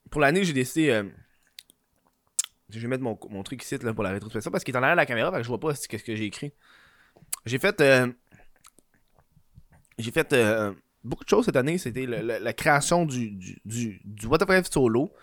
Pour 0.09 0.21
l'année, 0.21 0.43
j'ai 0.43 0.53
décidé. 0.53 0.89
euh, 0.89 1.03
je 2.69 2.79
vais 2.79 2.87
mettre 2.87 3.03
mon, 3.03 3.17
mon 3.29 3.43
truc 3.43 3.63
ici 3.63 3.77
là, 3.77 3.93
pour 3.93 4.03
la 4.03 4.11
rétrospection 4.11 4.51
parce 4.51 4.63
qu'il 4.63 4.75
est 4.75 4.77
en 4.77 4.83
arrière 4.83 4.95
de 4.95 5.01
la 5.01 5.05
caméra, 5.05 5.31
que 5.31 5.43
je 5.43 5.47
vois 5.47 5.59
pas 5.59 5.75
ce 5.75 5.87
que, 5.87 5.97
j'ai 5.97 6.25
écrit. 6.25 6.53
J'ai 7.45 7.59
fait. 7.59 7.79
euh, 7.81 8.11
j'ai 9.97 10.11
fait 10.11 10.33
euh, 10.33 10.73
beaucoup 11.03 11.23
de 11.23 11.29
choses 11.29 11.45
cette 11.45 11.55
année. 11.55 11.77
C'était 11.77 12.05
la 12.05 12.53
création 12.53 13.05
du, 13.05 13.31
du, 13.31 13.61
du, 13.65 14.01
du 14.03 14.25
What 14.25 14.39
solo 14.71 15.13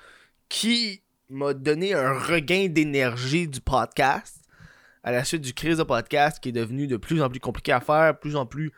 qui 0.49 1.03
m'a 1.29 1.55
donné 1.55 1.95
un 1.95 2.13
regain 2.13 2.69
d'énergie 2.69 3.49
du 3.49 3.61
podcast 3.61 4.44
à 5.05 5.13
la 5.13 5.23
suite 5.23 5.43
du 5.43 5.53
crise 5.53 5.79
de 5.79 5.83
podcast 5.83 6.41
qui 6.43 6.49
est 6.49 6.53
devenu 6.53 6.87
de 6.87 6.97
plus 6.97 7.23
en 7.23 7.29
plus 7.29 7.39
compliqué 7.39 7.73
à 7.73 7.81
faire, 7.81 8.19
plus 8.19 8.37
en 8.37 8.47
plus 8.47 8.73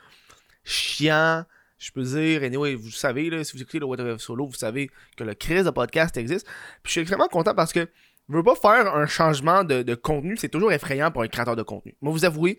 chiant. 0.64 1.45
Je 1.78 1.92
peux 1.92 2.02
dire, 2.02 2.42
anyway, 2.42 2.75
vous 2.75 2.90
savez, 2.90 3.30
là, 3.30 3.45
si 3.45 3.56
vous 3.56 3.62
écoutez 3.62 3.78
le 3.78 3.87
What 3.87 3.99
the 3.99 4.16
F 4.16 4.21
solo, 4.21 4.47
vous 4.47 4.54
savez 4.54 4.90
que 5.16 5.25
le 5.25 5.35
crise 5.35 5.64
de 5.64 5.71
podcast 5.71 6.16
existe. 6.16 6.47
Puis 6.83 6.87
je 6.87 6.90
suis 6.90 7.00
extrêmement 7.02 7.28
content 7.28 7.54
parce 7.54 7.73
que 7.73 7.88
je 8.28 8.35
veux 8.35 8.42
pas 8.42 8.56
faire 8.56 8.95
un 8.95 9.06
changement 9.06 9.62
de, 9.62 9.83
de 9.83 9.95
contenu, 9.95 10.37
c'est 10.37 10.49
toujours 10.49 10.73
effrayant 10.73 11.12
pour 11.12 11.23
un 11.23 11.28
créateur 11.28 11.54
de 11.54 11.62
contenu. 11.62 11.95
Moi, 12.00 12.12
vous 12.12 12.25
avouez, 12.25 12.59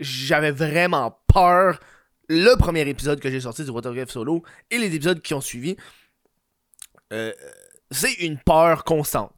j'avais 0.00 0.52
vraiment 0.52 1.20
peur 1.26 1.80
le 2.28 2.56
premier 2.56 2.88
épisode 2.88 3.20
que 3.20 3.30
j'ai 3.30 3.40
sorti 3.40 3.62
du 3.64 3.70
Watergraph 3.70 4.10
Solo 4.10 4.42
et 4.70 4.78
les 4.78 4.94
épisodes 4.94 5.20
qui 5.20 5.34
ont 5.34 5.42
suivi. 5.42 5.76
Euh, 7.12 7.32
c'est 7.90 8.14
une 8.14 8.38
peur 8.38 8.84
constante. 8.84 9.34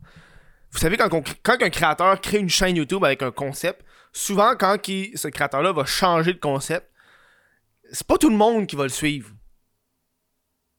Vous 0.75 0.81
savez, 0.81 0.97
quand, 0.97 1.15
un 1.63 1.71
créateur 1.71 2.21
crée 2.21 2.39
une 2.39 2.49
chaîne 2.49 2.75
YouTube 2.75 3.05
avec 3.05 3.23
un 3.23 3.31
concept, 3.31 3.85
souvent, 4.13 4.57
quand 4.57 4.77
ce 4.85 5.29
créateur-là 5.29 5.73
va 5.73 5.85
changer 5.85 6.33
de 6.33 6.41
concept, 6.41 6.91
c'est 7.93 8.07
pas 8.07 8.19
tout 8.19 8.29
le 8.29 8.37
monde 8.37 8.67
qui 8.67 8.75
va 8.75 8.83
le 8.83 8.89
suivre. 8.89 9.31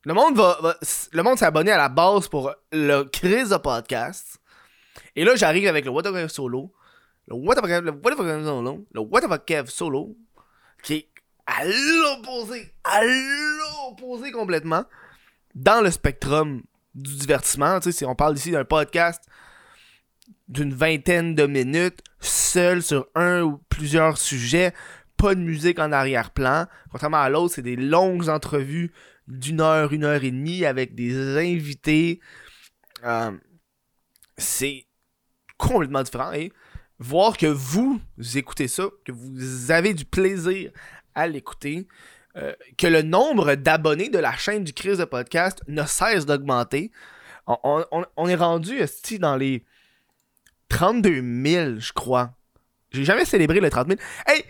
Le 0.03 0.13
monde 0.13 0.35
va, 0.35 0.77
le 1.13 1.23
monde 1.23 1.37
s'est 1.39 1.45
abonné 1.45 1.71
à 1.71 1.77
la 1.77 1.87
base 1.87 2.27
pour 2.27 2.53
le 2.73 3.03
crise 3.03 3.49
de 3.49 3.57
podcast. 3.57 4.37
Et 5.15 5.23
là, 5.23 5.37
j'arrive 5.37 5.69
avec 5.69 5.85
le 5.85 5.91
Watergraph 5.91 6.29
Solo. 6.29 6.73
le 7.27 7.35
What 7.35 7.55
What 7.61 7.67
Kev 7.67 8.43
solo, 8.43 8.85
le 8.91 8.99
What 8.99 9.39
Kev 9.45 9.69
solo, 9.69 10.17
qui 10.83 10.93
est 10.95 11.09
à 11.45 11.63
l'opposé, 11.63 12.73
à 12.83 13.01
l'opposé 13.05 14.33
complètement, 14.33 14.83
dans 15.55 15.79
le 15.81 15.89
spectrum 15.89 16.63
du 16.93 17.15
divertissement. 17.15 17.79
Tu 17.79 17.93
sais, 17.93 17.99
si 17.99 18.05
on 18.05 18.13
parle 18.13 18.35
ici 18.35 18.51
d'un 18.51 18.65
podcast 18.65 19.23
d'une 20.47 20.73
vingtaine 20.73 21.35
de 21.35 21.45
minutes, 21.45 22.01
seul 22.19 22.81
sur 22.83 23.07
un 23.15 23.41
ou 23.41 23.59
plusieurs 23.69 24.17
sujets, 24.17 24.73
pas 25.17 25.35
de 25.35 25.39
musique 25.39 25.79
en 25.79 25.91
arrière-plan. 25.91 26.67
Contrairement 26.91 27.21
à 27.21 27.29
l'autre, 27.29 27.55
c'est 27.55 27.61
des 27.61 27.75
longues 27.75 28.29
entrevues 28.29 28.91
d'une 29.27 29.61
heure, 29.61 29.93
une 29.93 30.03
heure 30.03 30.23
et 30.23 30.31
demie 30.31 30.65
avec 30.65 30.93
des 30.93 31.37
invités. 31.37 32.19
Euh, 33.03 33.31
c'est 34.37 34.85
complètement 35.57 36.03
différent. 36.03 36.31
Et 36.33 36.51
voir 36.99 37.37
que 37.37 37.47
vous, 37.47 38.01
écoutez 38.35 38.67
ça, 38.67 38.85
que 39.05 39.11
vous 39.11 39.71
avez 39.71 39.93
du 39.93 40.05
plaisir 40.05 40.71
à 41.13 41.27
l'écouter, 41.27 41.87
euh, 42.35 42.53
que 42.77 42.87
le 42.87 43.01
nombre 43.01 43.55
d'abonnés 43.55 44.09
de 44.09 44.19
la 44.19 44.35
chaîne 44.35 44.63
du 44.63 44.73
Crise 44.73 44.97
de 44.97 45.05
podcast 45.05 45.61
ne 45.67 45.83
cesse 45.85 46.25
d'augmenter. 46.25 46.91
On, 47.47 48.27
est 48.27 48.35
rendu 48.35 48.79
dans 49.19 49.35
les 49.35 49.63
32 50.69 51.21
000, 51.21 51.79
je 51.79 51.93
crois. 51.93 52.35
J'ai 52.91 53.03
jamais 53.03 53.25
célébré 53.25 53.59
les 53.59 53.69
30 53.69 53.87
000. 53.87 53.99
Hey, 54.27 54.43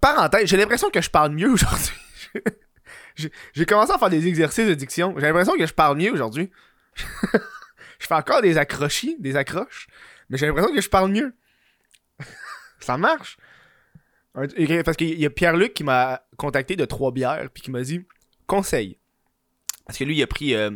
parenthèse, 0.00 0.48
j'ai 0.48 0.56
l'impression 0.56 0.90
que 0.90 1.00
je 1.00 1.10
parle 1.10 1.32
mieux 1.32 1.50
aujourd'hui. 1.52 1.94
j'ai 3.52 3.66
commencé 3.66 3.92
à 3.92 3.98
faire 3.98 4.10
des 4.10 4.26
exercices 4.26 4.66
de 4.66 4.74
diction. 4.74 5.14
J'ai 5.16 5.26
l'impression 5.26 5.54
que 5.56 5.66
je 5.66 5.74
parle 5.74 5.98
mieux 5.98 6.12
aujourd'hui. 6.12 6.50
je 7.98 8.06
fais 8.06 8.14
encore 8.14 8.42
des 8.42 8.58
accrochis, 8.58 9.16
des 9.18 9.36
accroches, 9.36 9.88
mais 10.28 10.38
j'ai 10.38 10.46
l'impression 10.46 10.74
que 10.74 10.80
je 10.80 10.88
parle 10.88 11.10
mieux. 11.10 11.34
Ça 12.80 12.96
marche. 12.96 13.36
Parce 14.34 14.96
qu'il 14.96 15.20
y 15.20 15.26
a 15.26 15.30
Pierre-Luc 15.30 15.74
qui 15.74 15.84
m'a 15.84 16.26
contacté 16.36 16.74
de 16.74 16.84
trois 16.84 17.12
bières, 17.12 17.48
puis 17.54 17.62
qui 17.62 17.70
m'a 17.70 17.82
dit 17.82 18.04
conseil. 18.46 18.98
Parce 19.86 19.98
que 19.98 20.04
lui, 20.04 20.16
il 20.16 20.22
a 20.22 20.26
pris. 20.26 20.54
Euh, 20.54 20.70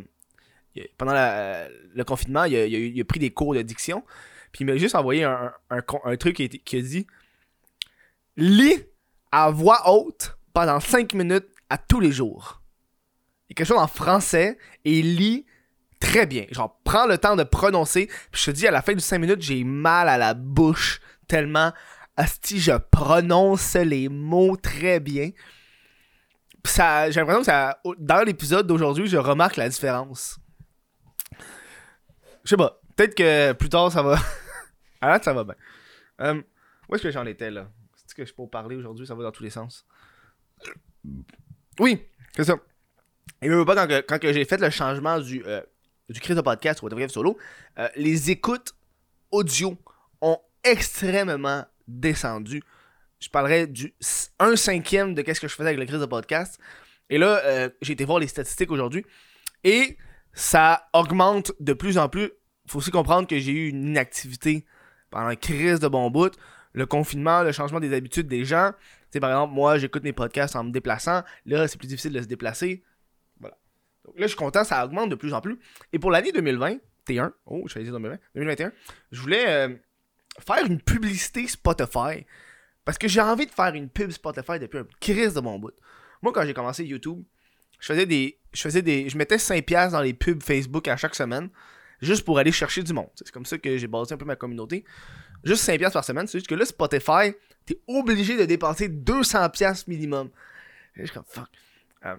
pendant 0.96 1.12
le 1.12 2.02
confinement, 2.04 2.44
il 2.44 3.00
a, 3.00 3.04
pris 3.04 3.18
des 3.18 3.30
cours 3.30 3.54
de 3.54 3.62
diction. 3.62 4.04
Puis 4.52 4.64
il 4.64 4.66
m'a 4.66 4.76
juste 4.76 4.94
envoyé 4.94 5.24
un, 5.24 6.16
truc 6.18 6.36
qui, 6.36 6.76
a 6.76 6.80
dit 6.80 7.06
Lis 8.36 8.84
à 9.30 9.50
voix 9.50 9.90
haute 9.90 10.36
pendant 10.52 10.80
5 10.80 11.14
minutes 11.14 11.48
à 11.70 11.78
tous 11.78 12.00
les 12.00 12.12
jours. 12.12 12.62
Il 13.48 13.52
y 13.52 13.54
a 13.54 13.54
quelque 13.56 13.66
chose 13.66 13.78
en 13.78 13.88
français 13.88 14.58
et 14.84 15.02
lis 15.02 15.46
très 16.00 16.26
bien. 16.26 16.46
Genre, 16.50 16.78
prends 16.84 17.06
le 17.06 17.18
temps 17.18 17.36
de 17.36 17.44
prononcer. 17.44 18.06
Puis 18.30 18.42
je 18.42 18.44
te 18.46 18.50
dis, 18.50 18.66
à 18.66 18.70
la 18.70 18.82
fin 18.82 18.94
de 18.94 19.00
5 19.00 19.18
minutes, 19.18 19.42
j'ai 19.42 19.64
mal 19.64 20.08
à 20.08 20.18
la 20.18 20.34
bouche 20.34 21.00
tellement 21.26 21.72
Asti, 22.18 22.58
je 22.58 22.72
prononce 22.72 23.74
les 23.76 24.08
mots 24.08 24.56
très 24.56 24.98
bien. 24.98 25.30
Ça, 26.64 27.10
j'ai 27.10 27.20
l'impression 27.20 27.40
que 27.42 27.46
ça, 27.46 27.80
dans 27.96 28.24
l'épisode 28.24 28.66
d'aujourd'hui, 28.66 29.06
je 29.06 29.16
remarque 29.16 29.56
la 29.56 29.68
différence. 29.68 30.40
Je 32.42 32.50
sais 32.50 32.56
pas. 32.56 32.77
Peut-être 32.98 33.14
que 33.14 33.52
plus 33.52 33.68
tard, 33.68 33.92
ça 33.92 34.02
va. 34.02 34.18
ah, 35.00 35.20
ça 35.22 35.32
va 35.32 35.44
bien. 35.44 35.54
Euh, 36.20 36.42
où 36.88 36.96
est-ce 36.96 37.04
que 37.04 37.12
j'en 37.12 37.24
étais 37.26 37.48
là? 37.48 37.70
C'est 37.94 38.12
que 38.12 38.24
je 38.24 38.34
peux 38.34 38.48
parler 38.48 38.74
aujourd'hui, 38.74 39.06
ça 39.06 39.14
va 39.14 39.22
dans 39.22 39.30
tous 39.30 39.44
les 39.44 39.50
sens. 39.50 39.86
Oui, 41.78 42.02
c'est 42.34 42.42
ça. 42.42 42.56
Et 43.40 43.48
même 43.48 43.64
pas 43.64 43.86
quand, 43.86 44.18
quand 44.18 44.32
j'ai 44.32 44.44
fait 44.44 44.60
le 44.60 44.68
changement 44.70 45.20
du, 45.20 45.44
euh, 45.46 45.62
du 46.08 46.18
de 46.18 46.40
podcast 46.40 46.82
au 46.82 46.88
Bref 46.88 47.12
Solo, 47.12 47.38
euh, 47.78 47.88
les 47.94 48.32
écoutes 48.32 48.74
audio 49.30 49.78
ont 50.20 50.40
extrêmement 50.64 51.64
descendu. 51.86 52.64
Je 53.20 53.28
parlerai 53.28 53.68
du 53.68 53.94
1 54.40 54.56
cinquième 54.56 55.14
de 55.14 55.22
qu'est-ce 55.22 55.40
que 55.40 55.46
je 55.46 55.54
faisais 55.54 55.68
avec 55.68 55.88
le 55.88 55.98
de 55.98 56.06
podcast. 56.06 56.58
Et 57.10 57.18
là, 57.18 57.42
euh, 57.44 57.70
j'ai 57.80 57.92
été 57.92 58.04
voir 58.04 58.18
les 58.18 58.26
statistiques 58.26 58.72
aujourd'hui. 58.72 59.06
Et 59.62 59.96
ça 60.32 60.88
augmente 60.92 61.52
de 61.60 61.74
plus 61.74 61.96
en 61.96 62.08
plus. 62.08 62.32
Faut 62.68 62.78
aussi 62.78 62.90
comprendre 62.90 63.26
que 63.26 63.38
j'ai 63.38 63.52
eu 63.52 63.68
une 63.68 63.88
inactivité 63.88 64.64
pendant 65.10 65.26
la 65.26 65.36
crise 65.36 65.80
de 65.80 65.88
bon 65.88 66.10
bout. 66.10 66.36
Le 66.74 66.86
confinement, 66.86 67.42
le 67.42 67.52
changement 67.52 67.80
des 67.80 67.94
habitudes 67.94 68.28
des 68.28 68.44
gens. 68.44 68.72
Tu 69.10 69.20
par 69.20 69.30
exemple, 69.30 69.54
moi, 69.54 69.78
j'écoute 69.78 70.02
mes 70.04 70.12
podcasts 70.12 70.54
en 70.54 70.64
me 70.64 70.70
déplaçant. 70.70 71.22
Là, 71.46 71.66
c'est 71.66 71.78
plus 71.78 71.88
difficile 71.88 72.12
de 72.12 72.20
se 72.20 72.26
déplacer. 72.26 72.82
Voilà. 73.40 73.56
Donc 74.04 74.18
là, 74.18 74.26
je 74.26 74.28
suis 74.28 74.36
content, 74.36 74.64
ça 74.64 74.84
augmente 74.84 75.08
de 75.08 75.14
plus 75.14 75.32
en 75.32 75.40
plus. 75.40 75.58
Et 75.92 75.98
pour 75.98 76.10
l'année 76.10 76.30
2021, 76.30 77.32
oh, 77.46 77.64
je 77.66 77.74
vais 77.74 77.84
dire 77.84 77.92
2020, 77.92 78.18
2021, 78.34 78.72
je 79.12 79.20
voulais 79.20 79.48
euh, 79.48 79.74
faire 80.46 80.64
une 80.66 80.80
publicité 80.80 81.46
Spotify. 81.46 82.26
Parce 82.84 82.98
que 82.98 83.08
j'ai 83.08 83.20
envie 83.20 83.46
de 83.46 83.50
faire 83.50 83.74
une 83.74 83.88
pub 83.88 84.10
Spotify 84.10 84.58
depuis 84.58 84.78
un 84.78 84.86
crise 85.00 85.34
de 85.34 85.40
mon 85.40 85.58
bout. 85.58 85.74
Moi, 86.22 86.32
quand 86.32 86.44
j'ai 86.44 86.54
commencé 86.54 86.84
YouTube, 86.84 87.22
je 87.80 87.86
faisais 87.86 88.06
des. 88.06 88.38
Je 88.52 88.62
faisais 88.62 88.82
des. 88.82 89.08
Je 89.08 89.16
mettais 89.16 89.36
5$ 89.36 89.92
dans 89.92 90.00
les 90.00 90.14
pubs 90.14 90.42
Facebook 90.42 90.88
à 90.88 90.96
chaque 90.96 91.14
semaine. 91.14 91.50
Juste 92.00 92.24
pour 92.24 92.38
aller 92.38 92.52
chercher 92.52 92.82
du 92.82 92.92
monde. 92.92 93.10
C'est 93.16 93.30
comme 93.30 93.46
ça 93.46 93.58
que 93.58 93.76
j'ai 93.76 93.86
basé 93.86 94.14
un 94.14 94.18
peu 94.18 94.24
ma 94.24 94.36
communauté. 94.36 94.84
Juste 95.44 95.68
5$ 95.68 95.92
par 95.92 96.04
semaine. 96.04 96.26
C'est 96.26 96.38
juste 96.38 96.48
que 96.48 96.54
là, 96.54 96.64
Spotify, 96.64 97.32
t'es 97.66 97.80
obligé 97.86 98.36
de 98.36 98.44
dépenser 98.44 98.88
200$ 98.88 99.84
minimum. 99.88 100.30
Je 100.94 101.04
suis 101.04 101.14
comme 101.14 101.24
fuck. 101.26 101.48
Euh, 102.06 102.16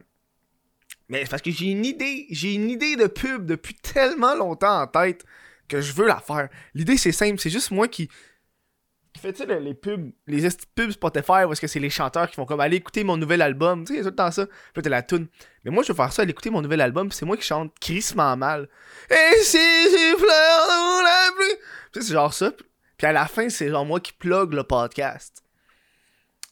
mais 1.08 1.26
parce 1.30 1.42
que 1.42 1.52
j'ai 1.52 1.68
une 1.68 1.86
idée. 1.86 2.28
J'ai 2.30 2.54
une 2.54 2.70
idée 2.70 2.96
de 2.96 3.08
pub 3.08 3.46
depuis 3.46 3.76
tellement 3.76 4.36
longtemps 4.36 4.82
en 4.82 4.88
tête 4.88 5.26
que 5.68 5.82
je 5.82 5.94
veux 5.94 6.08
la 6.08 6.20
faire. 6.20 6.50
L'idée, 6.74 6.98
c'est 6.98 7.12
simple. 7.12 7.40
C'est 7.40 7.50
juste 7.50 7.72
moi 7.72 7.88
qui, 7.88 8.10
fait, 9.18 9.34
tu 9.34 9.46
sais, 9.46 9.60
les 9.60 9.74
pubs, 9.74 10.12
les 10.28 10.48
pubs 10.76 10.92
Spotify, 10.92 11.44
où 11.46 11.52
est-ce 11.52 11.62
que 11.62 11.68
c'est 11.68 11.80
les 11.80 11.90
chanteurs 11.90 12.30
qui 12.30 12.36
font 12.36 12.46
comme 12.46 12.60
aller 12.60 12.78
écouter 12.78 13.04
mon 13.04 13.18
nouvel 13.18 13.42
album. 13.42 13.84
Tu 13.84 13.96
sais, 13.96 14.02
tout 14.02 14.10
le 14.10 14.16
temps 14.16 14.32
ça. 14.32 14.46
Puis 14.74 14.84
t'as 14.84 14.90
la 14.90 15.02
tune. 15.02 15.28
Mais 15.64 15.72
moi, 15.72 15.84
je 15.84 15.92
veux 15.92 15.96
faire 15.96 16.14
ça, 16.14 16.22
aller 16.22 16.32
écouter 16.32 16.50
mon 16.50 16.62
nouvel 16.62 16.80
album, 16.82 17.12
c'est 17.12 17.26
moi 17.26 17.36
qui 17.36 17.44
chante 17.44 17.78
crissement 17.80 18.38
mal. 18.38 18.70
Et 19.10 19.42
si 19.42 19.58
j'ai 19.58 20.18
fleurs 20.18 20.68
dans 20.68 21.02
la 21.02 21.32
pluie? 21.36 21.60
C'est 21.94 22.14
genre 22.14 22.34
ça. 22.34 22.52
Puis 22.98 23.08
à 23.08 23.12
la 23.12 23.26
fin, 23.26 23.50
c'est 23.50 23.70
genre 23.70 23.86
moi 23.86 24.00
qui 24.00 24.14
plug 24.14 24.54
le 24.54 24.64
podcast. 24.64 25.44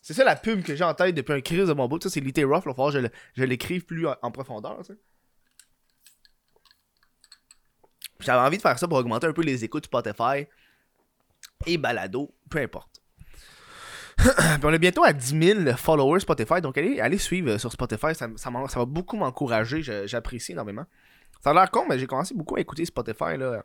C'est 0.01 0.13
ça 0.13 0.23
la 0.23 0.35
pub 0.35 0.63
que 0.63 0.75
j'ai 0.75 0.83
en 0.83 0.93
tête 0.93 1.13
depuis 1.13 1.33
un 1.33 1.41
crise 1.41 1.67
de 1.67 1.73
mon 1.73 1.87
bout. 1.87 2.01
Ça, 2.01 2.09
c'est 2.09 2.21
Little 2.21 2.45
Rough. 2.45 2.63
Il 2.65 2.69
va 2.69 2.73
falloir 2.73 2.93
que 2.93 3.09
je 3.35 3.43
l'écrive 3.43 3.85
plus 3.85 4.07
en, 4.07 4.31
profondeur. 4.31 4.77
Tu 4.79 4.93
sais. 4.93 4.99
J'avais 8.21 8.39
envie 8.39 8.57
de 8.57 8.61
faire 8.61 8.79
ça 8.79 8.87
pour 8.87 8.97
augmenter 8.97 9.27
un 9.27 9.33
peu 9.33 9.43
les 9.43 9.63
écoutes 9.63 9.85
Spotify 9.85 10.47
et 11.65 11.77
balado, 11.77 12.33
peu 12.49 12.59
importe. 12.59 13.01
on 14.63 14.73
est 14.73 14.79
bientôt 14.79 15.03
à 15.03 15.13
10 15.13 15.63
000 15.65 15.77
followers 15.77 16.21
Spotify, 16.21 16.59
donc 16.61 16.77
allez, 16.77 16.99
allez 16.99 17.17
suivre 17.17 17.57
sur 17.57 17.71
Spotify, 17.71 18.15
ça, 18.15 18.27
ça, 18.35 18.49
va 18.49 18.85
beaucoup 18.85 19.15
m'encourager, 19.15 19.81
j'apprécie 20.07 20.53
énormément. 20.53 20.85
Ça 21.43 21.51
a 21.51 21.53
l'air 21.53 21.69
con, 21.69 21.85
mais 21.87 21.99
j'ai 21.99 22.07
commencé 22.07 22.33
beaucoup 22.33 22.55
à 22.55 22.59
écouter 22.59 22.85
Spotify 22.85 23.37
là. 23.37 23.63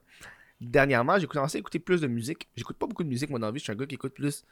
Dernièrement, 0.61 1.19
j'ai 1.19 1.27
commencé 1.27 1.57
à 1.57 1.61
écouter 1.61 1.81
plus 1.81 2.01
de 2.01 2.07
musique. 2.07 2.49
J'écoute 2.57 2.77
pas 2.77 2.87
beaucoup 2.87 3.03
de 3.03 3.09
musique, 3.09 3.31
moi, 3.31 3.41
dans 3.41 3.51
vie, 3.51 3.59
je 3.59 3.65
suis 3.65 3.73
un 3.73 3.75
gars 3.75 3.87
qui 3.87 3.97
écoute 3.97 4.15
plus. 4.15 4.45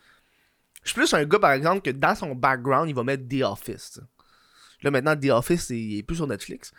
Je 0.82 0.88
suis 0.88 0.98
plus 0.98 1.14
un 1.14 1.24
gars, 1.24 1.38
par 1.38 1.52
exemple, 1.52 1.82
que 1.82 1.90
dans 1.90 2.16
son 2.16 2.34
background, 2.34 2.88
il 2.88 2.96
va 2.96 3.04
mettre 3.04 3.28
The 3.28 3.42
Office. 3.42 4.00
Là, 4.82 4.90
maintenant, 4.90 5.14
The 5.14 5.30
Office, 5.30 5.70
il 5.70 5.98
est 5.98 6.02
plus 6.02 6.16
sur 6.16 6.26
Netflix. 6.26 6.72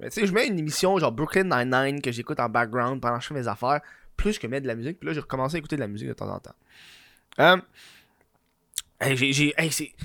Mais 0.00 0.08
tu 0.08 0.20
sais, 0.20 0.26
je 0.26 0.32
mets 0.32 0.46
une 0.46 0.58
émission 0.58 0.96
genre 0.98 1.12
Brooklyn 1.12 1.44
Nine-Nine 1.44 2.00
que 2.00 2.12
j'écoute 2.12 2.38
en 2.40 2.48
background 2.48 3.00
pendant 3.00 3.18
que 3.18 3.24
je 3.24 3.28
fais 3.28 3.34
mes 3.34 3.48
affaires, 3.48 3.80
plus 4.18 4.38
que 4.38 4.46
mettre 4.46 4.64
de 4.64 4.68
la 4.68 4.74
musique. 4.74 4.98
Puis 4.98 5.06
là, 5.06 5.14
j'ai 5.14 5.20
recommencé 5.20 5.56
à 5.56 5.58
écouter 5.58 5.76
de 5.76 5.80
la 5.80 5.88
musique 5.88 6.08
de 6.08 6.12
temps 6.12 6.30
en 6.30 6.38
temps. 6.38 6.54
Euh, 7.40 7.56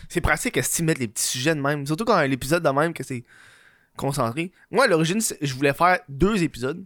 c'est 0.08 0.22
pratique 0.22 0.58
à 0.58 0.62
mettre 0.84 1.02
les 1.02 1.08
petits 1.10 1.28
sujets 1.28 1.56
de 1.56 1.60
même? 1.60 1.86
Surtout 1.86 2.06
quand 2.06 2.22
l'épisode 2.22 2.64
de 2.64 2.70
même 2.70 2.94
que 2.94 3.04
c'est 3.04 3.26
concentré. 3.98 4.52
Moi, 4.72 4.86
à 4.86 4.88
l'origine, 4.88 5.20
je 5.20 5.54
voulais 5.54 5.74
faire 5.74 6.00
deux 6.08 6.44
épisodes. 6.44 6.86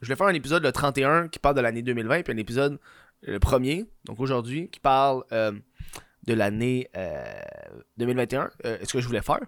Je 0.00 0.06
voulais 0.06 0.16
faire 0.16 0.26
un 0.26 0.34
épisode 0.34 0.62
le 0.62 0.70
31 0.70 1.28
qui 1.28 1.38
parle 1.38 1.56
de 1.56 1.62
l'année 1.62 1.82
2020, 1.82 2.22
puis 2.22 2.32
un 2.32 2.36
épisode 2.36 2.78
le 3.22 3.38
premier, 3.38 3.86
donc 4.04 4.20
aujourd'hui, 4.20 4.68
qui 4.68 4.78
parle 4.78 5.24
euh, 5.32 5.52
de 6.24 6.34
l'année 6.34 6.88
2021. 7.96 8.50
Euh, 8.64 8.78
est-ce 8.78 8.92
que 8.92 9.00
je 9.00 9.06
voulais 9.06 9.22
faire? 9.22 9.40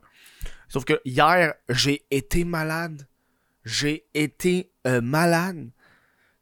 Sauf 0.69 0.85
que 0.85 1.01
hier, 1.05 1.55
j'ai 1.69 2.05
été 2.11 2.45
malade. 2.45 3.07
J'ai 3.65 4.07
été 4.15 4.71
euh, 4.87 5.01
malade. 5.01 5.71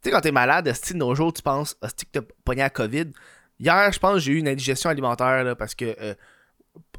Sais, 0.07 0.13
quand 0.13 0.21
t'es 0.21 0.31
malade, 0.31 0.73
si 0.73 0.95
nos 0.95 1.17
jours, 1.17 1.33
tu 1.33 1.43
penses, 1.43 1.75
que 1.75 1.89
t'as 2.13 2.21
pogné 2.45 2.63
à 2.63 2.71
COVID. 2.71 3.07
Hier, 3.59 3.91
je 3.91 3.99
pense 3.99 4.21
j'ai 4.21 4.35
eu 4.35 4.39
une 4.39 4.47
indigestion 4.47 4.89
alimentaire 4.89 5.43
là, 5.43 5.57
parce 5.57 5.75
que 5.75 5.97
euh, 6.01 6.15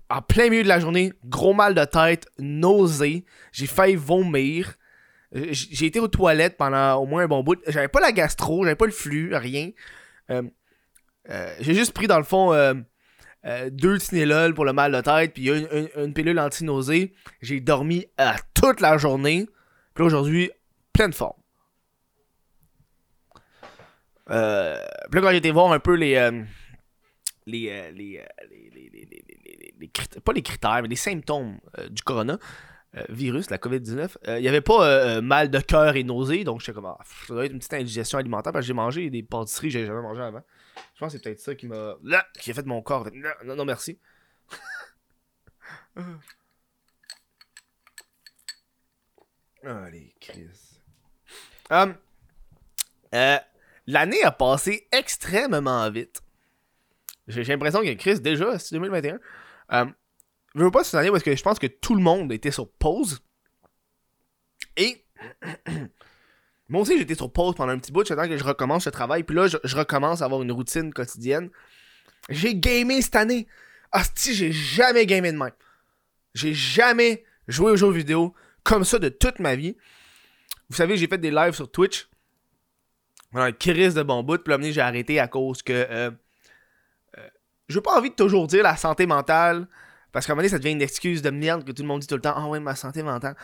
en 0.09 0.21
plein 0.21 0.49
milieu 0.49 0.63
de 0.63 0.67
la 0.67 0.81
journée, 0.81 1.13
gros 1.23 1.53
mal 1.53 1.73
de 1.73 1.85
tête, 1.85 2.27
nausée, 2.37 3.23
j'ai 3.53 3.65
failli 3.65 3.95
vomir. 3.95 4.73
Euh, 5.33 5.47
j'ai 5.51 5.85
été 5.85 6.01
aux 6.01 6.09
toilettes 6.09 6.57
pendant 6.57 6.95
au 6.95 7.05
moins 7.05 7.23
un 7.23 7.27
bon 7.27 7.43
bout. 7.43 7.57
J'avais 7.67 7.87
pas 7.87 8.01
la 8.01 8.11
gastro, 8.11 8.65
j'avais 8.65 8.75
pas 8.75 8.87
le 8.87 8.91
flux, 8.91 9.33
rien. 9.33 9.71
j'ai 10.29 11.73
juste 11.73 11.93
pris 11.93 12.07
dans 12.07 12.17
le 12.17 12.25
fond 12.25 12.51
euh, 12.51 12.73
deux 13.71 13.99
Tylenol 13.99 14.53
pour 14.53 14.65
le 14.65 14.73
mal 14.73 14.91
de 14.91 14.99
tête, 14.99 15.33
puis 15.33 15.47
une, 15.47 16.13
pilule 16.13 16.41
anti-nausée. 16.41 17.13
J'ai 17.41 17.61
dormi 17.61 18.05
toute 18.53 18.81
la 18.81 18.97
journée. 18.97 19.47
Puis 19.93 20.03
aujourd'hui, 20.03 20.51
pleine 20.91 21.13
forme. 21.13 21.36
Euh, 24.29 24.77
puis 25.11 25.19
là, 25.19 25.27
quand 25.27 25.31
j'ai 25.31 25.37
été 25.37 25.51
voir 25.51 25.71
un 25.71 25.79
peu 25.79 25.93
les, 25.95 26.15
euh, 26.15 26.43
les, 27.45 27.69
euh, 27.69 27.91
les, 27.91 28.17
euh, 28.19 28.25
les, 28.49 28.69
les, 28.73 28.89
les, 28.89 29.73
les- 29.79 29.87
pas 30.23 30.33
les 30.33 30.41
critères, 30.41 30.81
mais 30.81 30.87
les 30.87 30.95
symptômes 30.95 31.59
euh, 31.77 31.87
du 31.89 32.01
corona 32.03 32.37
virus, 33.09 33.51
la 33.51 33.57
COVID-19. 33.59 34.17
Euh, 34.27 34.39
Il 34.39 34.41
n'y 34.41 34.47
avait 34.47 34.61
pas 34.61 35.21
mal 35.21 35.51
de 35.51 35.59
cœur 35.59 35.95
et 35.95 36.03
nausée, 36.03 36.43
donc 36.43 36.61
j'étais 36.61 36.73
comme, 36.73 36.85
ah, 36.87 36.97
ça 37.27 37.33
doit 37.33 37.45
être 37.45 37.51
une 37.51 37.59
petite 37.59 37.73
indigestion 37.75 38.17
alimentaire 38.17 38.51
parce 38.51 38.63
que 38.63 38.67
j'ai 38.67 38.73
mangé 38.73 39.09
des 39.11 39.21
pâtisseries 39.21 39.67
que 39.67 39.73
j'avais 39.73 39.85
jamais 39.85 40.01
mangé 40.01 40.21
avant. 40.21 40.41
Je 40.95 40.99
pense 40.99 41.11
que 41.13 41.19
c'est 41.19 41.23
peut-être 41.23 41.39
ça 41.39 41.53
qui 41.53 41.67
m'a. 41.67 41.95
Là, 42.03 42.25
qui 42.39 42.49
a 42.49 42.53
fait 42.55 42.65
mon 42.65 42.81
corps. 42.81 43.07
Non, 43.13 43.29
non, 43.45 43.55
non, 43.55 43.65
merci. 43.65 43.99
Allez, 49.63 50.13
Chris. 50.19 50.79
Hum, 51.69 51.95
euh, 53.13 53.37
L'année 53.87 54.21
a 54.23 54.31
passé 54.31 54.87
extrêmement 54.91 55.89
vite. 55.89 56.21
J'ai 57.27 57.43
l'impression 57.43 57.81
que 57.81 57.93
Chris, 57.93 58.19
déjà, 58.19 58.59
c'est 58.59 58.75
2021. 58.75 59.19
Euh, 59.73 59.85
je 60.55 60.63
veux 60.63 60.71
pas 60.71 60.83
cette 60.83 60.95
année 60.95 61.11
parce 61.11 61.23
que 61.23 61.35
je 61.35 61.43
pense 61.43 61.59
que 61.59 61.67
tout 61.67 61.95
le 61.95 62.01
monde 62.01 62.31
était 62.31 62.51
sur 62.51 62.69
pause. 62.69 63.19
Et. 64.75 65.05
Moi 66.69 66.81
aussi, 66.81 66.97
j'étais 66.97 67.15
sur 67.15 67.31
pause 67.31 67.55
pendant 67.55 67.71
un 67.71 67.79
petit 67.79 67.93
bout. 67.93 68.05
J'attends 68.05 68.27
que 68.27 68.35
je 68.35 68.43
recommence 68.43 68.85
le 68.85 68.91
travail. 68.91 69.23
Puis 69.23 69.35
là, 69.35 69.47
je, 69.47 69.75
recommence 69.75 70.21
à 70.21 70.25
avoir 70.25 70.41
une 70.41 70.51
routine 70.51 70.93
quotidienne. 70.93 71.49
J'ai 72.29 72.55
gamé 72.55 73.01
cette 73.01 73.15
année. 73.15 73.47
Hostie, 73.93 74.33
j'ai 74.33 74.51
jamais 74.51 75.05
gamé 75.05 75.31
de 75.31 75.37
même. 75.37 75.51
J'ai 76.33 76.53
jamais 76.53 77.23
joué 77.47 77.71
aux 77.71 77.77
jeux 77.77 77.91
vidéo 77.91 78.35
comme 78.63 78.83
ça 78.83 78.99
de 78.99 79.07
toute 79.07 79.39
ma 79.39 79.55
vie. 79.55 79.77
Vous 80.69 80.75
savez, 80.75 80.97
j'ai 80.97 81.07
fait 81.07 81.17
des 81.17 81.31
lives 81.31 81.53
sur 81.53 81.71
Twitch. 81.71 82.09
Un 83.33 83.51
crise 83.51 83.93
de 83.93 84.03
bon 84.03 84.23
bout. 84.23 84.37
Puis 84.37 84.53
là, 84.53 84.71
j'ai 84.71 84.81
arrêté 84.81 85.19
à 85.19 85.27
cause 85.27 85.61
que. 85.61 85.73
euh, 85.73 86.11
euh, 87.17 87.27
j'ai 87.69 87.81
pas 87.81 87.97
envie 87.97 88.09
de 88.09 88.15
toujours 88.15 88.47
dire 88.47 88.63
la 88.63 88.77
santé 88.77 89.05
mentale. 89.05 89.67
Parce 90.11 90.25
qu'à 90.25 90.33
un 90.33 90.35
moment 90.35 90.43
donné, 90.43 90.49
ça 90.49 90.57
devient 90.57 90.71
une 90.71 90.81
excuse 90.81 91.21
de 91.21 91.29
merde 91.29 91.63
que 91.63 91.71
tout 91.71 91.81
le 91.81 91.87
monde 91.87 92.01
dit 92.01 92.07
tout 92.07 92.15
le 92.15 92.21
temps. 92.21 92.33
Ah 92.35 92.47
ouais, 92.47 92.59
ma 92.59 92.75
santé 92.75 93.03
mentale. 93.03 93.35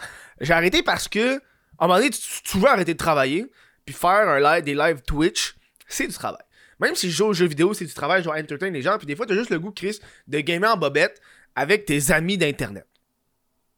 J'ai 0.41 0.53
arrêté 0.53 0.83
parce 0.83 1.07
que. 1.07 1.37
À 1.79 1.85
un 1.85 1.87
moment 1.87 1.97
donné, 1.97 2.11
tu, 2.11 2.21
tu 2.43 2.57
veux 2.59 2.67
arrêter 2.67 2.93
de 2.93 2.97
travailler. 2.97 3.51
Puis 3.85 3.93
faire 3.93 4.29
un 4.29 4.39
live, 4.39 4.63
des 4.63 4.75
lives 4.75 5.01
Twitch, 5.01 5.55
c'est 5.87 6.07
du 6.07 6.13
travail. 6.13 6.43
Même 6.79 6.95
si 6.95 7.09
je 7.09 7.15
joue 7.15 7.25
aux 7.25 7.33
jeux 7.33 7.47
vidéo, 7.47 7.73
c'est 7.73 7.85
du 7.85 7.93
travail, 7.93 8.21
je 8.21 8.25
dois 8.25 8.39
entertain 8.39 8.69
les 8.69 8.81
gens. 8.81 8.97
Puis 8.97 9.07
des 9.07 9.15
fois, 9.15 9.25
t'as 9.25 9.35
juste 9.35 9.49
le 9.49 9.59
goût, 9.59 9.71
Chris, 9.71 9.99
de 10.27 10.39
gamer 10.39 10.73
en 10.73 10.77
bobette 10.77 11.21
avec 11.55 11.85
tes 11.85 12.11
amis 12.11 12.37
d'Internet. 12.37 12.87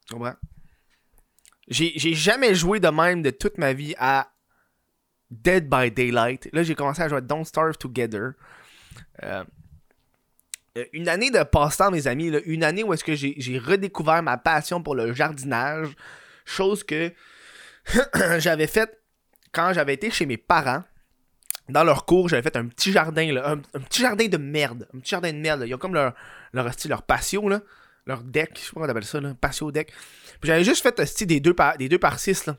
Tu 0.07 0.13
comprends? 0.13 0.35
J'ai 1.67 2.13
jamais 2.13 2.53
joué 2.53 2.79
de 2.79 2.88
même 2.88 3.24
de 3.24 3.31
toute 3.31 3.57
ma 3.57 3.74
vie 3.74 3.95
à 3.97 4.31
Dead 5.32 5.70
by 5.70 5.91
Daylight. 5.91 6.50
Là, 6.53 6.63
j'ai 6.63 6.75
commencé 6.75 7.01
à 7.01 7.08
jouer 7.08 7.17
à 7.17 7.22
Don't 7.22 7.46
Starve 7.46 7.77
Together. 7.77 8.32
Euh, 9.24 9.44
euh, 10.77 10.86
une 10.94 11.08
année 11.08 11.32
de 11.32 11.41
passe-temps, 11.44 11.91
mes 11.91 12.08
amis. 12.08 12.29
là, 12.29 12.39
une 12.46 12.63
année 12.63 12.84
où 12.84 12.94
est-ce 12.94 13.03
que 13.03 13.15
j'ai 13.15 13.58
redécouvert 13.58 14.22
ma 14.24 14.38
passion 14.38 14.82
pour 14.82 14.96
le 14.96 15.13
jardinage. 15.13 15.96
Chose 16.46 16.84
que 16.84 17.12
j'avais 18.38 18.67
faite 18.67 19.01
quand 19.51 19.74
j'avais 19.74 19.94
été 19.94 20.12
chez 20.12 20.25
mes 20.25 20.38
parents. 20.38 20.84
Dans 21.67 21.84
leur 21.84 22.05
cours, 22.05 22.29
j'avais 22.29 22.44
fait 22.44 22.55
un 22.58 22.67
petit 22.67 22.91
jardin, 22.91 23.34
là, 23.34 23.50
un, 23.50 23.58
petit 23.58 24.01
jardin 24.01 24.27
de 24.27 24.38
merde. 24.38 24.88
Un 24.94 25.00
petit 25.00 25.12
jardin 25.12 25.34
de 25.34 25.38
merde. 25.38 25.62
là. 25.62 25.65
Ils 25.65 25.74
ont 25.74 25.79
comme 25.79 25.96
leur, 25.96 26.13
leur, 26.53 26.72
style, 26.72 26.91
leur 26.91 27.01
patio, 27.01 27.50
là. 27.50 27.62
Leur 28.05 28.22
deck, 28.22 28.51
je 28.53 28.60
sais 28.60 28.65
pas 28.67 28.74
comment 28.75 28.86
on 28.86 28.89
appelle 28.89 29.03
ça, 29.03 29.20
là. 29.20 29.34
Patio 29.34 29.72
deck. 29.72 29.91
Puis 30.39 30.48
j'avais 30.48 30.63
juste 30.63 30.84
fait 30.84 31.03
style, 31.05 31.25
des 31.25 31.39
2 31.39 31.55
par, 31.55 31.75
des 31.77 31.89
deux 31.89 31.98
par 31.98 32.20
6, 32.20 32.46
là. 32.46 32.58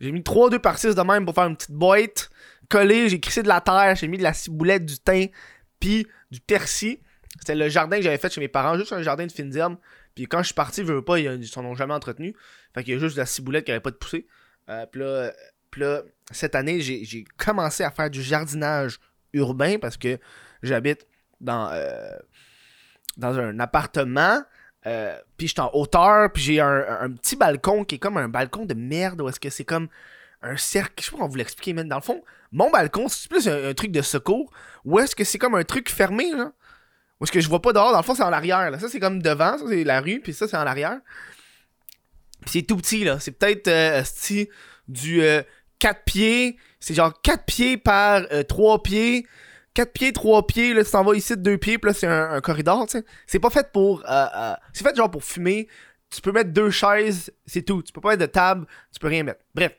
J'ai 0.00 0.12
mis 0.12 0.22
3 0.22 0.50
2 0.50 0.58
par 0.58 0.78
6 0.78 0.94
de 0.94 1.02
même 1.02 1.24
pour 1.24 1.34
faire 1.34 1.46
une 1.46 1.56
petite 1.56 1.72
boîte. 1.72 2.30
Collé, 2.68 3.08
j'ai 3.08 3.20
crissé 3.20 3.42
de 3.42 3.48
la 3.48 3.60
terre, 3.60 3.96
j'ai 3.96 4.08
mis 4.08 4.18
de 4.18 4.22
la 4.22 4.32
ciboulette, 4.32 4.84
du 4.84 4.98
thym, 4.98 5.28
puis 5.80 6.06
du 6.30 6.40
persil. 6.40 6.98
C'était 7.38 7.54
le 7.54 7.68
jardin 7.68 7.96
que 7.96 8.02
j'avais 8.02 8.18
fait 8.18 8.32
chez 8.32 8.40
mes 8.40 8.48
parents, 8.48 8.76
juste 8.76 8.92
un 8.92 9.02
jardin 9.02 9.26
de 9.26 9.32
fines 9.32 9.56
herbes. 9.56 9.76
Puis 10.14 10.26
quand 10.26 10.40
je 10.40 10.46
suis 10.46 10.54
parti, 10.54 10.82
je 10.82 10.92
veux 10.92 11.04
pas, 11.04 11.18
ils 11.18 11.46
s'en 11.46 11.64
ont 11.64 11.74
jamais 11.74 11.94
entretenu. 11.94 12.34
Fait 12.74 12.84
qu'il 12.84 12.94
y 12.94 12.96
a 12.96 13.00
juste 13.00 13.14
de 13.16 13.20
la 13.20 13.26
ciboulette 13.26 13.64
qui 13.64 13.70
avait 13.70 13.80
pas 13.80 13.90
de 13.90 13.96
poussée. 13.96 14.26
Euh, 14.68 14.84
puis 14.86 15.00
là, 15.00 15.32
là, 15.78 16.02
cette 16.30 16.54
année, 16.54 16.80
j'ai 16.80 17.04
j'ai 17.04 17.24
commencé 17.36 17.84
à 17.84 17.90
faire 17.90 18.10
du 18.10 18.22
jardinage 18.22 18.98
urbain 19.32 19.78
parce 19.78 19.96
que 19.96 20.18
j'habite 20.62 21.06
dans, 21.40 21.70
euh, 21.72 22.16
dans 23.16 23.38
un 23.38 23.58
appartement. 23.60 24.42
Euh, 24.86 25.16
puis 25.36 25.48
je 25.48 25.52
suis 25.52 25.60
en 25.60 25.70
hauteur, 25.72 26.32
puis 26.32 26.42
j'ai 26.42 26.60
un, 26.60 27.10
petit 27.10 27.36
balcon 27.36 27.84
qui 27.84 27.96
est 27.96 27.98
comme 27.98 28.16
un 28.16 28.28
balcon 28.28 28.64
de 28.64 28.74
merde, 28.74 29.20
où 29.20 29.28
est-ce 29.28 29.40
que 29.40 29.50
c'est 29.50 29.64
comme 29.64 29.88
un 30.42 30.56
cercle, 30.56 30.94
je 30.98 31.04
sais 31.04 31.10
pas 31.10 31.16
comment 31.18 31.28
vous 31.28 31.36
l'expliquer, 31.36 31.72
mais 31.72 31.84
dans 31.84 31.96
le 31.96 32.02
fond, 32.02 32.22
mon 32.52 32.70
balcon, 32.70 33.08
c'est 33.08 33.28
plus 33.28 33.48
un, 33.48 33.74
truc 33.74 33.90
de 33.90 34.02
secours, 34.02 34.50
ou 34.84 34.98
est-ce 34.98 35.16
que 35.16 35.24
c'est 35.24 35.38
comme 35.38 35.56
un 35.56 35.64
truc 35.64 35.90
fermé, 35.90 36.30
là, 36.32 36.52
où 37.20 37.24
est-ce 37.24 37.32
que 37.32 37.40
je 37.40 37.48
vois 37.48 37.60
pas 37.60 37.72
dehors, 37.72 37.90
dans 37.90 37.98
le 37.98 38.04
fond, 38.04 38.14
c'est 38.14 38.22
en 38.22 38.32
arrière, 38.32 38.70
là. 38.70 38.78
ça 38.78 38.88
c'est 38.88 39.00
comme 39.00 39.20
devant, 39.20 39.58
ça 39.58 39.64
c'est 39.68 39.84
la 39.84 40.00
rue, 40.00 40.20
puis 40.20 40.32
ça 40.32 40.46
c'est 40.46 40.56
en 40.56 40.66
arrière. 40.66 41.00
Puis 42.42 42.50
c'est 42.52 42.62
tout 42.62 42.76
petit, 42.76 43.02
là, 43.02 43.18
c'est 43.18 43.32
peut-être, 43.32 43.66
euh, 43.68 44.02
du 44.86 45.22
euh, 45.22 45.42
4 45.80 46.04
pieds, 46.04 46.56
c'est 46.80 46.94
genre 46.94 47.20
4 47.20 47.44
pieds 47.44 47.76
par 47.76 48.22
euh, 48.32 48.44
3 48.44 48.82
pieds, 48.82 49.26
4 49.78 49.92
pieds, 49.92 50.12
3 50.12 50.44
pieds, 50.48 50.74
là, 50.74 50.82
tu 50.82 50.90
t'en 50.90 51.04
vas 51.04 51.14
ici 51.14 51.36
de 51.36 51.40
2 51.40 51.56
pieds, 51.56 51.78
puis 51.78 51.88
là, 51.88 51.94
c'est 51.94 52.08
un, 52.08 52.40
corridor, 52.40 52.84
tu 52.86 52.98
sais. 52.98 53.04
C'est 53.28 53.38
pas 53.38 53.48
fait 53.48 53.70
pour. 53.70 54.00
euh, 54.10 54.26
euh, 54.34 54.54
c'est 54.72 54.82
fait 54.82 54.96
genre 54.96 55.08
pour 55.08 55.22
fumer. 55.22 55.68
Tu 56.10 56.20
peux 56.20 56.32
mettre 56.32 56.50
deux 56.50 56.70
chaises, 56.70 57.32
c'est 57.46 57.62
tout. 57.62 57.80
Tu 57.84 57.92
peux 57.92 58.00
pas 58.00 58.08
mettre 58.08 58.22
de 58.22 58.26
table, 58.26 58.66
tu 58.92 58.98
peux 58.98 59.06
rien 59.06 59.22
mettre. 59.22 59.40
Bref, 59.54 59.76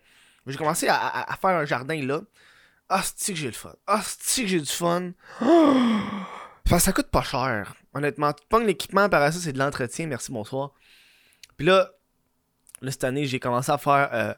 j'ai 0.48 0.56
commencé 0.56 0.88
à, 0.88 1.28
faire 1.42 1.50
un 1.50 1.66
jardin 1.66 2.02
là. 2.02 2.22
Ah, 2.88 3.02
que 3.02 3.36
j'ai 3.36 3.48
le 3.48 3.52
fun. 3.52 3.74
Ah, 3.88 4.02
que 4.02 4.48
j'ai 4.48 4.62
du 4.62 4.72
fun. 4.72 5.12
Ça 6.80 6.94
coûte 6.94 7.08
pas 7.08 7.24
cher. 7.24 7.76
Honnêtement, 7.94 8.32
tu 8.32 8.46
pognes 8.48 8.68
l'équipement, 8.68 9.10
par 9.10 9.34
ça, 9.34 9.40
c'est 9.40 9.52
de 9.52 9.60
l'entretien. 9.60 10.08
Merci, 10.08 10.32
bonsoir. 10.32 10.72
Puis 11.58 11.68
là, 11.68 11.90
là, 12.82 12.92
cette 12.92 13.04
année, 13.04 13.26
j'ai 13.26 13.40
commencé 13.42 13.70
à 13.70 13.78
faire. 13.78 14.10
euh, 14.14 14.34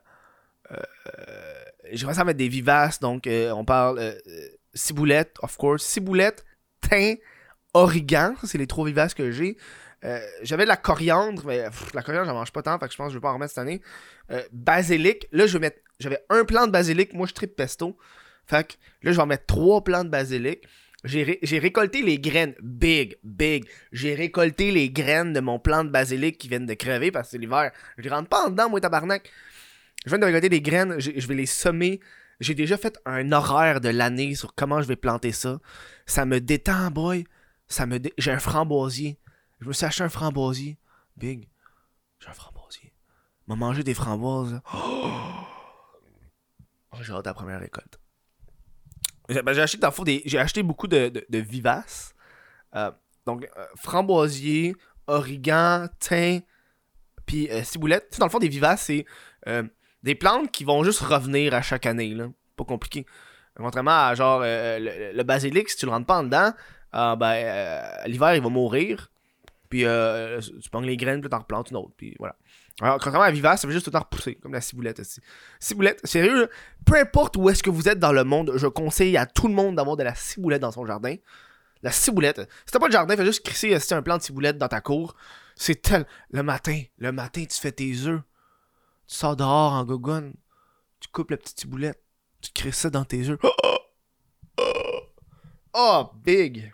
j'ai 1.92 2.02
commencé 2.02 2.20
à 2.20 2.24
mettre 2.24 2.40
des 2.40 2.48
vivaces, 2.48 3.00
donc 3.00 3.28
on 3.28 3.64
parle 3.64 4.00
ciboulette, 4.74 5.36
of 5.42 5.58
course, 5.58 5.84
ciboulette, 5.84 6.44
thym, 6.82 7.16
origan, 7.74 8.34
c'est 8.44 8.58
les 8.58 8.68
trois 8.68 8.86
vivaces 8.86 9.14
que 9.14 9.32
j'ai. 9.32 9.58
Euh, 10.04 10.20
J'avais 10.42 10.64
de 10.64 10.70
la 10.70 10.78
coriandre, 10.78 11.44
mais 11.46 11.64
la 11.94 12.02
coriandre 12.02 12.26
j'en 12.28 12.34
mange 12.34 12.52
pas 12.52 12.64
tant, 12.64 12.74
je 12.82 12.96
pense 12.96 13.08
que 13.08 13.14
je 13.14 13.18
vais 13.18 13.22
pas 13.22 13.30
en 13.30 13.36
remettre 13.36 13.52
cette 13.54 13.62
année. 13.62 13.82
Euh, 14.32 14.42
basilic, 14.52 15.28
là 15.32 15.46
je 15.46 15.54
vais 15.54 15.60
mettre, 15.60 15.80
j'avais 16.00 16.20
un 16.30 16.44
plant 16.44 16.66
de 16.66 16.72
basilic, 16.72 17.14
moi 17.14 17.28
je 17.28 17.34
tripe 17.34 17.56
pesto, 17.56 17.96
fait 18.48 18.68
que 18.68 18.74
là 19.04 19.12
je 19.12 19.18
vais 19.18 19.22
en 19.22 19.28
mettre 19.28 19.46
trois 19.46 19.84
plants 19.84 20.04
de 20.04 20.10
basilic. 20.10 20.64
J'ai 21.04 21.24
ré- 21.24 21.40
j'ai 21.42 21.58
récolté 21.60 22.02
les 22.04 22.20
graines, 22.20 22.54
big, 22.62 23.18
big. 23.24 23.66
J'ai 23.92 24.14
récolté 24.14 24.72
les 24.72 24.92
graines 24.92 25.34
de 25.34 25.40
mon 25.40 25.58
plant 25.58 25.84
de 25.84 25.90
basilic 25.90 26.38
qui 26.38 26.48
viennent 26.48 26.68
de 26.68 26.76
crever 26.76 27.10
parce 27.10 27.28
que 27.28 27.32
c'est 27.32 27.38
l'hiver. 27.40 27.72
Je 27.98 28.08
rentre 28.08 28.30
pas 28.30 28.46
en 28.46 28.50
dedans, 28.50 28.70
moi, 28.70 28.80
tabarnak. 28.80 29.28
Je 30.06 30.10
viens 30.10 30.20
de 30.20 30.26
récolter 30.26 30.50
des 30.50 30.62
graines, 30.62 31.00
je 31.00 31.28
vais 31.28 31.34
les 31.36 31.48
semer. 31.48 32.00
J'ai 32.42 32.56
déjà 32.56 32.76
fait 32.76 33.00
un 33.06 33.32
horaire 33.32 33.82
de 33.82 33.90
l'année 33.90 34.34
sur 34.34 34.56
comment 34.56 34.82
je 34.82 34.88
vais 34.88 34.96
planter 34.96 35.32
ça. 35.32 35.60
Ça 36.08 36.26
me 36.26 36.42
détend, 36.42 36.90
boy. 36.90 37.24
Ça 37.68 37.86
me 37.86 38.00
J'ai 38.18 38.32
un 38.32 38.40
framboisier. 38.40 39.20
Je 39.60 39.68
me 39.68 39.74
suis 39.74 39.86
acheté 39.86 40.04
un 40.04 40.10
framboisier. 40.10 40.80
Big. 41.16 41.48
J'ai 42.20 42.30
un 42.30 42.34
framboisier. 42.34 42.94
M'a 43.46 43.56
mangé 43.56 43.84
des 43.84 43.94
framboises. 43.94 44.60
Oh, 46.94 46.98
j'ai 47.04 47.14
hâte 47.14 47.26
la 47.26 47.34
première 47.34 47.62
récolte. 47.62 48.02
J'ai 49.30 49.42
ben, 49.44 49.58
acheté, 49.58 49.78
dans 49.78 49.92
des... 50.04 50.22
j'ai 50.26 50.38
acheté 50.38 50.62
beaucoup 50.62 50.88
de, 50.88 51.08
de, 51.08 51.38
vivaces. 51.38 52.14
Euh, 52.76 52.92
donc, 53.26 53.48
euh, 53.56 53.66
framboisier, 53.78 54.76
origan, 55.08 55.88
thym, 56.02 56.42
puis 57.26 57.50
euh, 57.50 57.64
ciboulette. 57.64 58.10
Tu 58.10 58.16
sais, 58.16 58.20
dans 58.20 58.26
le 58.26 58.30
fond, 58.30 58.40
des 58.40 58.50
vivaces, 58.50 58.84
c'est 58.88 59.06
des 60.04 60.16
plantes 60.16 60.52
qui 60.52 60.64
vont 60.64 60.84
juste 60.84 61.02
revenir 61.02 61.54
à 61.54 61.62
chaque 61.62 61.86
année. 61.86 62.14
Là. 62.14 62.28
Pas 62.56 62.66
compliqué. 62.66 63.06
Contrairement 63.56 64.08
à 64.08 64.16
genre 64.16 64.42
euh, 64.44 65.12
le, 65.14 65.24
basilic, 65.24 65.70
si 65.70 65.78
tu 65.78 65.86
le 65.86 65.92
rentres 65.92 66.08
pas 66.08 66.20
en 66.20 66.24
dedans, 66.24 66.52
euh, 66.96 67.16
ben, 67.16 67.34
euh, 67.34 68.08
l'hiver 68.08 68.36
il 68.36 68.42
va 68.42 68.50
mourir. 68.50 69.12
Puis 69.70 69.86
euh, 69.86 70.42
tu 70.42 70.70
prends 70.70 70.82
les 70.82 70.98
graines, 70.98 71.22
puis 71.22 71.30
t'en 71.30 71.40
replantes 71.40 71.72
une 71.72 71.78
autre. 71.78 71.94
Puis 71.96 72.16
voilà. 72.20 72.36
Alors, 72.82 72.96
contrairement 72.96 73.22
à 73.22 73.32
vivace, 73.32 73.62
ça 73.62 73.68
fait 73.68 73.74
juste 73.74 73.86
tout 73.86 73.92
le 73.92 74.00
repousser, 74.00 74.36
comme 74.36 74.54
la 74.54 74.62
ciboulette 74.62 75.00
aussi. 75.00 75.22
Ciboulette, 75.60 76.06
sérieux, 76.06 76.50
peu 76.86 76.98
importe 76.98 77.38
où 77.38 77.50
est-ce 77.50 77.64
que 77.64 77.70
vous 77.70 77.88
êtes 77.88 78.00
dans 78.00 78.12
le 78.12 78.24
monde, 78.24 78.54
je 78.56 78.68
conseille 78.68 79.16
à 79.18 79.26
tout 79.26 79.48
le 79.48 79.54
monde 79.54 79.76
d'avoir 79.76 79.98
de 79.98 80.04
la 80.04 80.16
ciboulette 80.16 80.62
dans 80.62 80.72
son 80.72 80.86
jardin. 80.86 81.16
La 81.84 81.92
ciboulette. 81.92 82.42
Si 82.66 82.72
t'as 82.72 82.80
pas 82.80 82.88
de 82.88 82.92
jardin, 82.92 83.16
fais 83.16 83.26
juste 83.26 83.46
crisser 83.46 83.78
un 83.92 84.02
plant 84.02 84.18
de 84.18 84.22
ciboulette 84.22 84.58
dans 84.58 84.68
ta 84.68 84.82
cour. 84.82 85.16
C'est 85.56 85.82
tel. 85.82 86.06
Le 86.32 86.44
matin, 86.44 86.82
le 86.98 87.12
matin, 87.12 87.44
tu 87.46 87.60
fais 87.60 87.72
tes 87.72 87.94
œufs. 88.06 88.22
Tu 89.12 89.18
sors 89.18 89.36
dehors 89.36 89.74
en 89.74 89.84
gogonne. 89.84 90.34
Tu 91.02 91.10
coupes 91.10 91.32
la 91.32 91.38
petite 91.38 91.60
ciboulette. 91.60 92.02
Tu 92.42 92.50
crisses 92.54 92.78
ça 92.78 92.90
dans 92.90 93.04
tes 93.04 93.28
œufs. 93.28 93.40
Oh, 93.44 93.52
oh, 93.66 93.78
oh. 94.58 95.00
Oh, 95.74 96.12
big. 96.16 96.74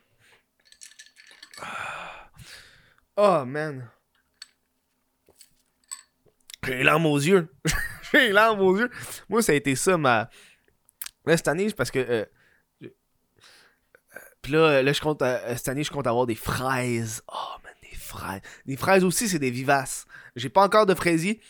Oh, 3.15 3.43
man. 3.43 3.89
J'ai 6.63 6.83
larmes 6.83 7.07
aux 7.07 7.17
yeux. 7.17 7.51
J'ai 8.11 8.31
larmes 8.31 8.61
aux 8.61 8.77
yeux. 8.77 8.91
Moi, 9.29 9.41
ça 9.41 9.53
a 9.53 9.55
été 9.55 9.75
ça, 9.75 9.97
ma. 9.97 10.29
Là, 11.25 11.37
cette 11.37 11.47
année, 11.47 11.73
parce 11.73 11.89
que. 11.89 11.97
euh, 11.97 12.25
euh, 12.83 12.89
Puis 14.43 14.51
là, 14.51 14.83
là, 14.83 14.93
je 14.93 15.01
compte, 15.01 15.23
euh, 15.23 15.55
cette 15.55 15.69
année, 15.69 15.83
je 15.83 15.89
compte 15.89 16.05
avoir 16.05 16.27
des 16.27 16.35
fraises. 16.35 17.23
Oh, 17.29 17.55
man, 17.63 17.73
des 17.81 17.97
fraises. 17.97 18.41
Des 18.67 18.77
fraises 18.77 19.03
aussi, 19.03 19.27
c'est 19.27 19.39
des 19.39 19.49
vivaces. 19.49 20.05
J'ai 20.35 20.49
pas 20.49 20.63
encore 20.63 20.85
de 20.85 20.93
fraisiers. 20.93 21.41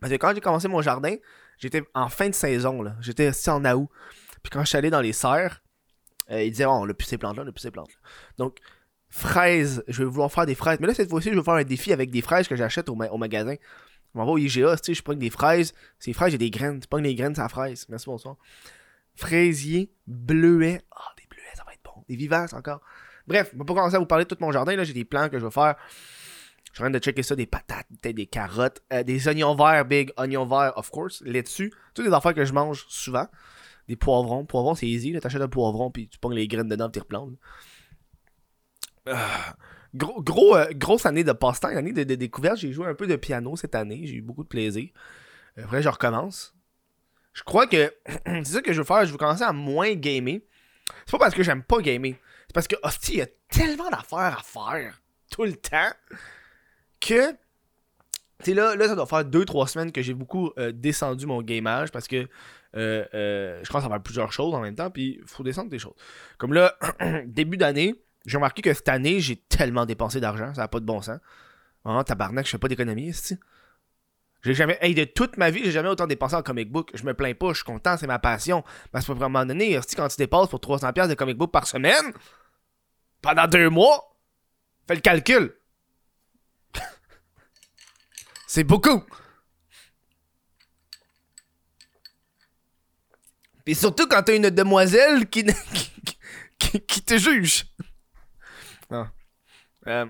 Parce 0.00 0.12
que 0.12 0.18
quand 0.18 0.34
j'ai 0.34 0.40
commencé 0.40 0.68
mon 0.68 0.82
jardin, 0.82 1.14
j'étais 1.58 1.82
en 1.94 2.08
fin 2.08 2.28
de 2.28 2.34
saison, 2.34 2.82
là. 2.82 2.96
J'étais 3.00 3.30
en 3.48 3.64
août. 3.64 3.88
Puis 4.42 4.50
quand 4.50 4.60
je 4.60 4.68
suis 4.68 4.78
allé 4.78 4.90
dans 4.90 5.00
les 5.00 5.12
serres, 5.12 5.62
euh, 6.30 6.42
ils 6.42 6.50
disaient, 6.50 6.66
oh, 6.66 6.72
on 6.72 6.88
a 6.88 6.94
plus 6.94 7.06
ces 7.06 7.18
plantes-là, 7.18 7.42
on 7.44 7.48
a 7.48 7.52
plus 7.52 7.62
ces 7.62 7.70
plantes-là. 7.70 7.96
Donc, 8.38 8.58
fraises, 9.08 9.82
je 9.88 10.02
vais 10.02 10.08
vouloir 10.08 10.30
faire 10.30 10.46
des 10.46 10.54
fraises. 10.54 10.78
Mais 10.80 10.86
là, 10.86 10.94
cette 10.94 11.08
fois-ci, 11.08 11.30
je 11.30 11.36
vais 11.36 11.42
faire 11.42 11.54
un 11.54 11.64
défi 11.64 11.92
avec 11.92 12.10
des 12.10 12.22
fraises 12.22 12.48
que 12.48 12.56
j'achète 12.56 12.88
au, 12.88 12.94
au 12.94 13.18
magasin. 13.18 13.54
On 14.14 14.24
va 14.24 14.32
au 14.32 14.38
IGA, 14.38 14.76
tu 14.76 14.84
sais, 14.84 14.94
je 14.94 15.02
prends 15.02 15.14
des 15.14 15.30
fraises. 15.30 15.74
Ces 15.98 16.12
fraises, 16.12 16.32
j'ai 16.32 16.38
des 16.38 16.50
graines. 16.50 16.80
Tu 16.80 16.88
prends 16.88 17.00
des 17.00 17.14
graines, 17.14 17.34
c'est 17.34 17.42
la 17.42 17.48
fraise. 17.48 17.86
Merci, 17.88 18.06
bonsoir. 18.06 18.36
Fraisier, 19.14 19.92
bleuet. 20.06 20.80
Ah, 20.90 21.00
oh, 21.00 21.12
des 21.18 21.26
bleuets, 21.28 21.54
ça 21.54 21.64
va 21.64 21.74
être 21.74 21.82
bon. 21.84 22.02
Des 22.08 22.16
vivaces 22.16 22.54
encore. 22.54 22.80
Bref, 23.26 23.50
je 23.52 23.58
pas 23.58 23.74
commencer 23.74 23.96
à 23.96 23.98
vous 23.98 24.06
parler 24.06 24.24
de 24.24 24.34
tout 24.34 24.38
mon 24.40 24.52
jardin. 24.52 24.74
Là, 24.74 24.84
j'ai 24.84 24.92
des 24.94 25.04
plants 25.04 25.28
que 25.28 25.38
je 25.38 25.44
vais 25.44 25.50
faire. 25.50 25.76
Je 26.76 26.82
suis 26.82 26.84
en 26.84 26.90
train 26.90 26.98
de 26.98 27.02
checker 27.02 27.22
ça, 27.22 27.34
des 27.34 27.46
patates, 27.46 27.86
des 28.02 28.26
carottes, 28.26 28.82
euh, 28.92 29.02
des 29.02 29.28
oignons 29.28 29.54
verts, 29.54 29.86
big 29.86 30.12
oignons 30.18 30.44
verts, 30.44 30.76
of 30.76 30.90
course, 30.90 31.22
là-dessus. 31.24 31.72
Toutes 31.94 32.04
les 32.04 32.12
affaires 32.12 32.34
que 32.34 32.44
je 32.44 32.52
mange 32.52 32.84
souvent. 32.90 33.26
Des 33.88 33.96
poivrons. 33.96 34.44
Poivrons, 34.44 34.74
c'est 34.74 34.86
easy. 34.86 35.18
T'achètes 35.18 35.40
un 35.40 35.48
poivron, 35.48 35.90
puis 35.90 36.06
tu 36.06 36.18
pognes 36.18 36.34
les 36.34 36.46
graines 36.46 36.68
dedans, 36.68 36.90
tu 36.90 36.98
replantes. 36.98 37.32
Ah, 39.06 39.56
gros, 39.94 40.54
euh, 40.54 40.66
grosse 40.74 41.06
année 41.06 41.24
de 41.24 41.32
passe-temps, 41.32 41.68
année 41.68 41.94
de, 41.94 42.14
découverte. 42.14 42.58
J'ai 42.58 42.72
joué 42.72 42.88
un 42.88 42.94
peu 42.94 43.06
de 43.06 43.16
piano 43.16 43.56
cette 43.56 43.74
année. 43.74 44.02
J'ai 44.04 44.16
eu 44.16 44.20
beaucoup 44.20 44.44
de 44.44 44.48
plaisir. 44.48 44.90
Après, 45.56 45.80
je 45.80 45.88
recommence. 45.88 46.54
Je 47.32 47.42
crois 47.42 47.66
que 47.66 47.90
c'est 48.26 48.44
ça 48.44 48.60
que 48.60 48.74
je 48.74 48.80
veux 48.80 48.84
faire. 48.84 49.06
Je 49.06 49.12
veux 49.12 49.18
commencer 49.18 49.44
à 49.44 49.52
moins 49.54 49.94
gamer. 49.94 50.40
C'est 51.06 51.12
pas 51.12 51.20
parce 51.20 51.34
que 51.34 51.42
j'aime 51.42 51.62
pas 51.62 51.80
gamer. 51.80 52.16
C'est 52.48 52.52
parce 52.52 52.68
que, 52.68 52.76
hostie, 52.82 53.14
il 53.14 53.18
y 53.20 53.22
a 53.22 53.28
tellement 53.48 53.88
d'affaires 53.88 54.40
à 54.40 54.42
faire 54.42 55.00
tout 55.30 55.44
le 55.44 55.54
temps 55.54 55.92
que. 57.06 57.36
Tu 58.42 58.52
là, 58.52 58.76
là, 58.76 58.88
ça 58.88 58.94
doit 58.94 59.06
faire 59.06 59.24
2-3 59.24 59.66
semaines 59.66 59.92
que 59.92 60.02
j'ai 60.02 60.12
beaucoup 60.12 60.50
euh, 60.58 60.70
descendu 60.70 61.24
mon 61.24 61.40
gamage 61.40 61.90
parce 61.90 62.06
que 62.06 62.28
euh, 62.76 63.60
je 63.62 63.68
commence 63.70 63.86
à 63.86 63.88
faire 63.88 64.02
plusieurs 64.02 64.32
choses 64.32 64.54
en 64.54 64.60
même 64.60 64.74
temps, 64.74 64.90
puis 64.90 65.18
il 65.22 65.26
faut 65.26 65.42
descendre 65.42 65.70
des 65.70 65.78
choses. 65.78 65.94
Comme 66.36 66.52
là, 66.52 66.76
début 67.24 67.56
d'année, 67.56 67.94
j'ai 68.26 68.36
remarqué 68.36 68.60
que 68.60 68.74
cette 68.74 68.88
année, 68.88 69.20
j'ai 69.20 69.36
tellement 69.36 69.86
dépensé 69.86 70.20
d'argent, 70.20 70.52
ça 70.54 70.62
n'a 70.62 70.68
pas 70.68 70.80
de 70.80 70.84
bon 70.84 71.00
sens. 71.00 71.18
Oh, 71.84 72.02
tabarnak, 72.02 72.44
je 72.44 72.50
fais 72.50 72.58
pas 72.58 72.68
d'économie, 72.68 73.08
ici. 73.08 73.38
J'ai 74.42 74.54
jamais. 74.54 74.76
Hey, 74.80 74.94
de 74.94 75.04
toute 75.04 75.36
ma 75.38 75.50
vie, 75.50 75.64
j'ai 75.64 75.70
jamais 75.70 75.88
autant 75.88 76.06
dépensé 76.06 76.34
en 76.34 76.42
comic 76.42 76.70
book. 76.70 76.90
Je 76.94 77.04
me 77.04 77.14
plains 77.14 77.34
pas, 77.34 77.48
je 77.50 77.56
suis 77.56 77.64
content, 77.64 77.96
c'est 77.96 78.06
ma 78.06 78.18
passion. 78.18 78.64
Mais 78.92 79.00
c'est 79.00 79.06
pas 79.06 79.14
vraiment 79.14 79.46
donné. 79.46 79.78
quand 79.96 80.08
tu 80.08 80.16
dépenses 80.18 80.48
pour 80.48 80.60
300$ 80.60 81.08
de 81.08 81.14
comic 81.14 81.38
book 81.38 81.50
par 81.50 81.66
semaine, 81.66 82.12
pendant 83.22 83.46
deux 83.46 83.70
mois, 83.70 84.16
fais 84.86 84.94
le 84.96 85.00
calcul. 85.00 85.54
C'est 88.46 88.64
beaucoup. 88.64 89.02
Et 93.66 93.74
surtout 93.74 94.06
quand 94.06 94.22
t'as 94.22 94.36
une 94.36 94.50
demoiselle 94.50 95.28
qui, 95.30 95.44
qui 96.58 97.02
te 97.02 97.18
juge. 97.18 97.66
Ah. 98.90 99.10
Euh, 99.88 100.06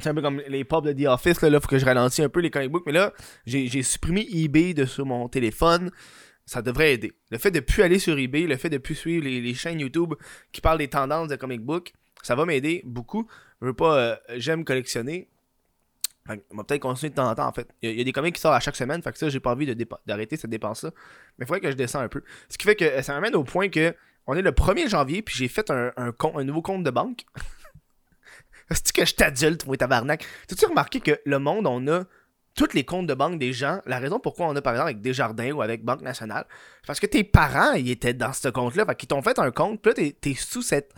c'est 0.00 0.08
un 0.08 0.14
peu 0.14 0.22
comme 0.22 0.42
les 0.48 0.64
pubs 0.64 0.84
de 0.84 0.92
The 0.92 1.06
Office, 1.06 1.40
là, 1.42 1.50
là 1.50 1.60
faut 1.60 1.68
que 1.68 1.78
je 1.78 1.84
ralentisse 1.84 2.24
un 2.24 2.28
peu 2.28 2.40
les 2.40 2.50
comic 2.50 2.70
books, 2.70 2.84
mais 2.86 2.92
là, 2.92 3.12
j'ai 3.46 3.82
supprimé 3.82 4.26
eBay 4.32 4.74
de 4.74 4.84
sur 4.84 5.06
mon 5.06 5.28
téléphone. 5.28 5.90
Ça 6.44 6.60
devrait 6.60 6.94
aider. 6.94 7.12
Le 7.30 7.38
fait 7.38 7.52
de 7.52 7.60
plus 7.60 7.84
aller 7.84 8.00
sur 8.00 8.18
eBay, 8.18 8.42
le 8.42 8.56
fait 8.56 8.68
de 8.68 8.78
plus 8.78 8.96
suivre 8.96 9.24
les, 9.24 9.54
chaînes 9.54 9.78
YouTube 9.78 10.14
qui 10.50 10.60
parlent 10.60 10.78
des 10.78 10.88
tendances 10.88 11.28
de 11.28 11.36
comic 11.36 11.60
book, 11.60 11.92
ça 12.22 12.34
va 12.34 12.44
m'aider 12.44 12.82
beaucoup. 12.84 13.28
Je 13.60 13.66
veux 13.66 13.74
pas, 13.74 13.96
euh, 13.96 14.16
j'aime 14.36 14.64
collectionner. 14.64 15.28
On 16.28 16.56
va 16.56 16.64
peut-être 16.64 16.82
continuer 16.82 17.10
de 17.10 17.16
temps 17.16 17.28
en 17.28 17.34
temps, 17.34 17.48
en 17.48 17.52
fait. 17.52 17.68
Il 17.82 17.98
y, 17.98 18.00
a, 18.00 18.04
des 18.04 18.12
comics 18.12 18.34
qui 18.34 18.40
sortent 18.40 18.54
à 18.54 18.60
chaque 18.60 18.76
semaine, 18.76 19.02
fait 19.02 19.10
que 19.10 19.18
ça, 19.18 19.28
j'ai 19.28 19.40
pas 19.40 19.52
envie 19.52 19.66
d'arrêter 20.06 20.36
cette 20.36 20.50
dépense-là. 20.50 20.90
Mais 21.38 21.44
il 21.44 21.46
faudrait 21.46 21.60
que 21.60 21.70
je 21.70 21.76
descende 21.76 22.04
un 22.04 22.08
peu. 22.08 22.22
Ce 22.48 22.56
qui 22.56 22.64
fait 22.64 22.76
que 22.76 23.02
ça 23.02 23.14
m'amène 23.14 23.34
au 23.34 23.42
point 23.42 23.68
que 23.68 23.94
on 24.26 24.34
est 24.34 24.42
le 24.42 24.52
1er 24.52 24.88
janvier, 24.88 25.22
puis 25.22 25.34
j'ai 25.36 25.48
fait 25.48 25.68
un, 25.70 25.90
un, 25.96 26.12
un 26.34 26.44
nouveau 26.44 26.62
compte 26.62 26.84
de 26.84 26.90
banque. 26.90 27.24
C'est-tu 28.70 28.92
que 28.92 29.04
je 29.04 29.14
t'adulte, 29.14 29.66
moi, 29.66 29.76
tabarnak? 29.76 30.24
T'as-tu 30.46 30.66
remarqué 30.66 31.00
que 31.00 31.20
le 31.24 31.38
monde, 31.38 31.66
on 31.66 31.86
a 31.88 32.04
tous 32.54 32.72
les 32.74 32.84
comptes 32.84 33.06
de 33.06 33.14
banque 33.14 33.38
des 33.38 33.52
gens? 33.52 33.80
La 33.86 33.98
raison 33.98 34.20
pourquoi 34.20 34.46
on 34.46 34.56
a, 34.56 34.62
par 34.62 34.74
exemple, 34.74 34.90
avec 34.90 35.02
Desjardins 35.02 35.52
ou 35.52 35.62
avec 35.62 35.84
Banque 35.84 36.02
Nationale, 36.02 36.46
c'est 36.80 36.86
parce 36.86 37.00
que 37.00 37.06
tes 37.06 37.24
parents, 37.24 37.72
ils 37.72 37.90
étaient 37.90 38.14
dans 38.14 38.32
ce 38.32 38.48
compte-là. 38.48 38.86
Fait 38.86 38.94
qu'ils 38.94 39.08
t'ont 39.08 39.22
fait 39.22 39.38
un 39.38 39.50
compte, 39.50 39.82
puis 39.82 39.92
là, 39.92 40.12
t'es, 40.20 40.34
sous 40.34 40.62
cette. 40.62 40.92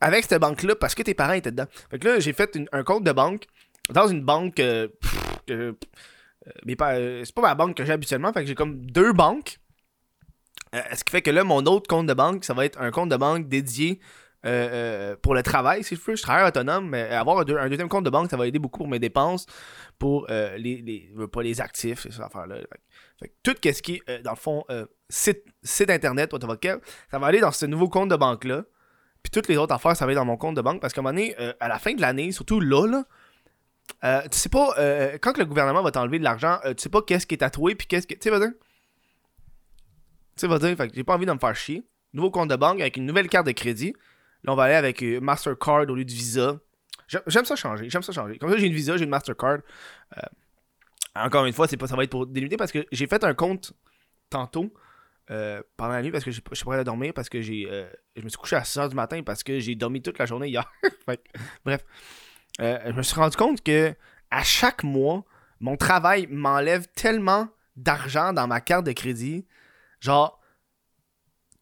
Avec 0.00 0.24
cette 0.24 0.40
banque-là, 0.40 0.74
parce 0.74 0.96
que 0.96 1.02
tes 1.04 1.14
parents 1.14 1.34
étaient 1.34 1.52
dedans. 1.52 1.66
Fait 1.90 1.98
que 2.00 2.08
là, 2.08 2.18
j'ai 2.18 2.32
fait 2.32 2.58
un 2.72 2.82
compte 2.82 3.04
de 3.04 3.12
banque 3.12 3.46
dans 3.90 4.08
une 4.08 4.22
banque. 4.22 4.60
Euh, 4.60 4.88
euh, 5.50 5.72
mais 6.64 6.76
pas, 6.76 6.94
euh, 6.94 7.22
c'est 7.24 7.34
pas 7.34 7.42
ma 7.42 7.54
banque 7.54 7.76
que 7.76 7.84
j'ai 7.84 7.92
habituellement. 7.92 8.32
Fait 8.32 8.40
que 8.40 8.46
j'ai 8.46 8.54
comme 8.54 8.86
deux 8.86 9.12
banques. 9.12 9.58
ce 10.72 11.04
qui 11.04 11.10
fait 11.10 11.22
que 11.22 11.30
là, 11.30 11.44
mon 11.44 11.64
autre 11.66 11.88
compte 11.88 12.06
de 12.06 12.14
banque, 12.14 12.44
ça 12.44 12.54
va 12.54 12.64
être 12.64 12.80
un 12.80 12.90
compte 12.90 13.10
de 13.10 13.16
banque 13.16 13.48
dédié 13.48 14.00
pour 15.22 15.34
le 15.34 15.42
travail, 15.42 15.84
si 15.84 15.94
je 15.94 16.00
veux. 16.00 16.16
Je 16.16 16.22
travaille 16.22 16.48
autonome, 16.48 16.88
mais 16.88 17.02
avoir 17.10 17.38
un, 17.40 17.68
deuxième 17.68 17.88
compte 17.88 18.04
de 18.04 18.10
banque, 18.10 18.30
ça 18.30 18.36
va 18.36 18.46
aider 18.46 18.58
beaucoup 18.58 18.78
pour 18.78 18.88
mes 18.88 18.98
dépenses, 18.98 19.46
pour 19.98 20.26
les, 20.28 21.12
pas 21.32 21.42
les 21.42 21.60
actifs, 21.60 22.00
ces 22.00 22.20
affaires-là. 22.20 22.56
Fait, 23.20 23.32
tout 23.44 23.54
ce 23.62 23.82
qui 23.82 24.02
est, 24.06 24.22
dans 24.22 24.32
le 24.32 24.36
fond, 24.36 24.64
site, 25.08 25.44
site 25.62 25.90
internet, 25.90 26.34
ça 27.10 27.18
va 27.20 27.26
aller 27.26 27.40
dans 27.40 27.52
ce 27.52 27.66
nouveau 27.66 27.88
compte 27.88 28.08
de 28.08 28.16
banque-là. 28.16 28.64
Puis 29.22 29.30
toutes 29.30 29.46
les 29.46 29.56
autres 29.56 29.74
affaires, 29.74 29.94
ça 29.96 30.04
va 30.04 30.08
aller 30.08 30.16
dans 30.16 30.24
mon 30.24 30.36
compte 30.36 30.56
de 30.56 30.62
banque. 30.62 30.80
Parce 30.80 30.92
qu'à 30.92 31.02
un 31.02 31.04
moment 31.04 31.14
donné, 31.14 31.36
à 31.60 31.68
la 31.68 31.78
fin 31.78 31.94
de 31.94 32.00
l'année, 32.00 32.32
surtout 32.32 32.58
là, 32.58 32.88
là 32.88 33.04
tu 34.00 34.38
sais 34.38 34.48
pas, 34.48 34.74
quand 35.20 35.36
le 35.38 35.44
gouvernement 35.44 35.82
va 35.82 35.90
t'enlever 35.90 36.18
de 36.18 36.24
l'argent, 36.24 36.58
tu 36.64 36.74
sais 36.78 36.88
pas 36.88 37.02
qu'est-ce 37.02 37.26
qui 37.26 37.34
est 37.34 37.38
tatoué, 37.38 37.74
puis 37.74 37.86
qu'est-ce 37.86 38.06
qui. 38.06 38.18
Tu 38.18 38.22
sais, 38.22 38.30
vas-y. 38.30 38.50
Tu 38.50 38.56
sais, 40.36 40.46
vas-y, 40.46 40.74
fait 40.76 40.88
que 40.88 40.94
j'ai 40.94 41.04
pas 41.04 41.14
envie 41.14 41.26
de 41.26 41.32
me 41.32 41.38
faire 41.38 41.54
chier. 41.54 41.84
Nouveau 42.14 42.30
compte 42.30 42.48
de 42.50 42.56
banque 42.56 42.80
avec 42.80 42.96
une 42.96 43.06
nouvelle 43.06 43.28
carte 43.28 43.46
de 43.46 43.52
crédit. 43.52 43.94
Là, 44.44 44.52
on 44.52 44.56
va 44.56 44.64
aller 44.64 44.74
avec 44.74 45.02
euh, 45.02 45.20
Mastercard 45.20 45.88
au 45.88 45.94
lieu 45.94 46.04
de 46.04 46.10
Visa. 46.10 46.58
J'aime 47.26 47.44
ça 47.44 47.56
changer. 47.56 47.90
J'aime 47.90 48.02
ça 48.02 48.12
changer. 48.12 48.38
Comme 48.38 48.50
ça, 48.50 48.56
j'ai 48.56 48.66
une 48.66 48.72
Visa, 48.72 48.96
j'ai 48.96 49.04
une 49.04 49.10
Mastercard. 49.10 49.58
Euh, 50.16 50.22
encore 51.14 51.44
une 51.44 51.52
fois, 51.52 51.68
pas, 51.68 51.86
ça 51.86 51.96
va 51.96 52.04
être 52.04 52.10
pour 52.10 52.26
délimiter 52.26 52.56
parce 52.56 52.72
que 52.72 52.86
j'ai 52.90 53.06
fait 53.06 53.22
un 53.24 53.34
compte 53.34 53.74
tantôt 54.30 54.72
euh, 55.30 55.62
pendant 55.76 55.92
la 55.92 56.02
nuit 56.02 56.10
parce 56.10 56.24
que 56.24 56.30
je 56.30 56.40
suis 56.40 56.64
prêt 56.64 56.78
à 56.78 56.84
dormir 56.84 57.12
parce 57.14 57.28
que 57.28 57.42
j'ai 57.42 57.68
je 58.16 58.22
me 58.22 58.28
suis 58.28 58.38
couché 58.38 58.56
à 58.56 58.62
6h 58.62 58.88
du 58.88 58.96
matin 58.96 59.22
parce 59.22 59.42
que 59.42 59.58
j'ai 59.58 59.74
dormi 59.74 60.00
toute 60.00 60.18
la 60.18 60.26
journée 60.26 60.48
hier. 60.48 60.70
bref. 61.64 61.84
Je 62.58 62.92
me 62.92 63.02
suis 63.02 63.14
rendu 63.14 63.36
compte 63.36 63.62
que 63.62 63.94
à 64.30 64.42
chaque 64.42 64.82
mois, 64.82 65.24
mon 65.60 65.76
travail 65.76 66.26
m'enlève 66.30 66.86
tellement 66.94 67.48
d'argent 67.76 68.32
dans 68.32 68.46
ma 68.46 68.60
carte 68.60 68.84
de 68.84 68.92
crédit. 68.92 69.46
Genre, 70.00 70.40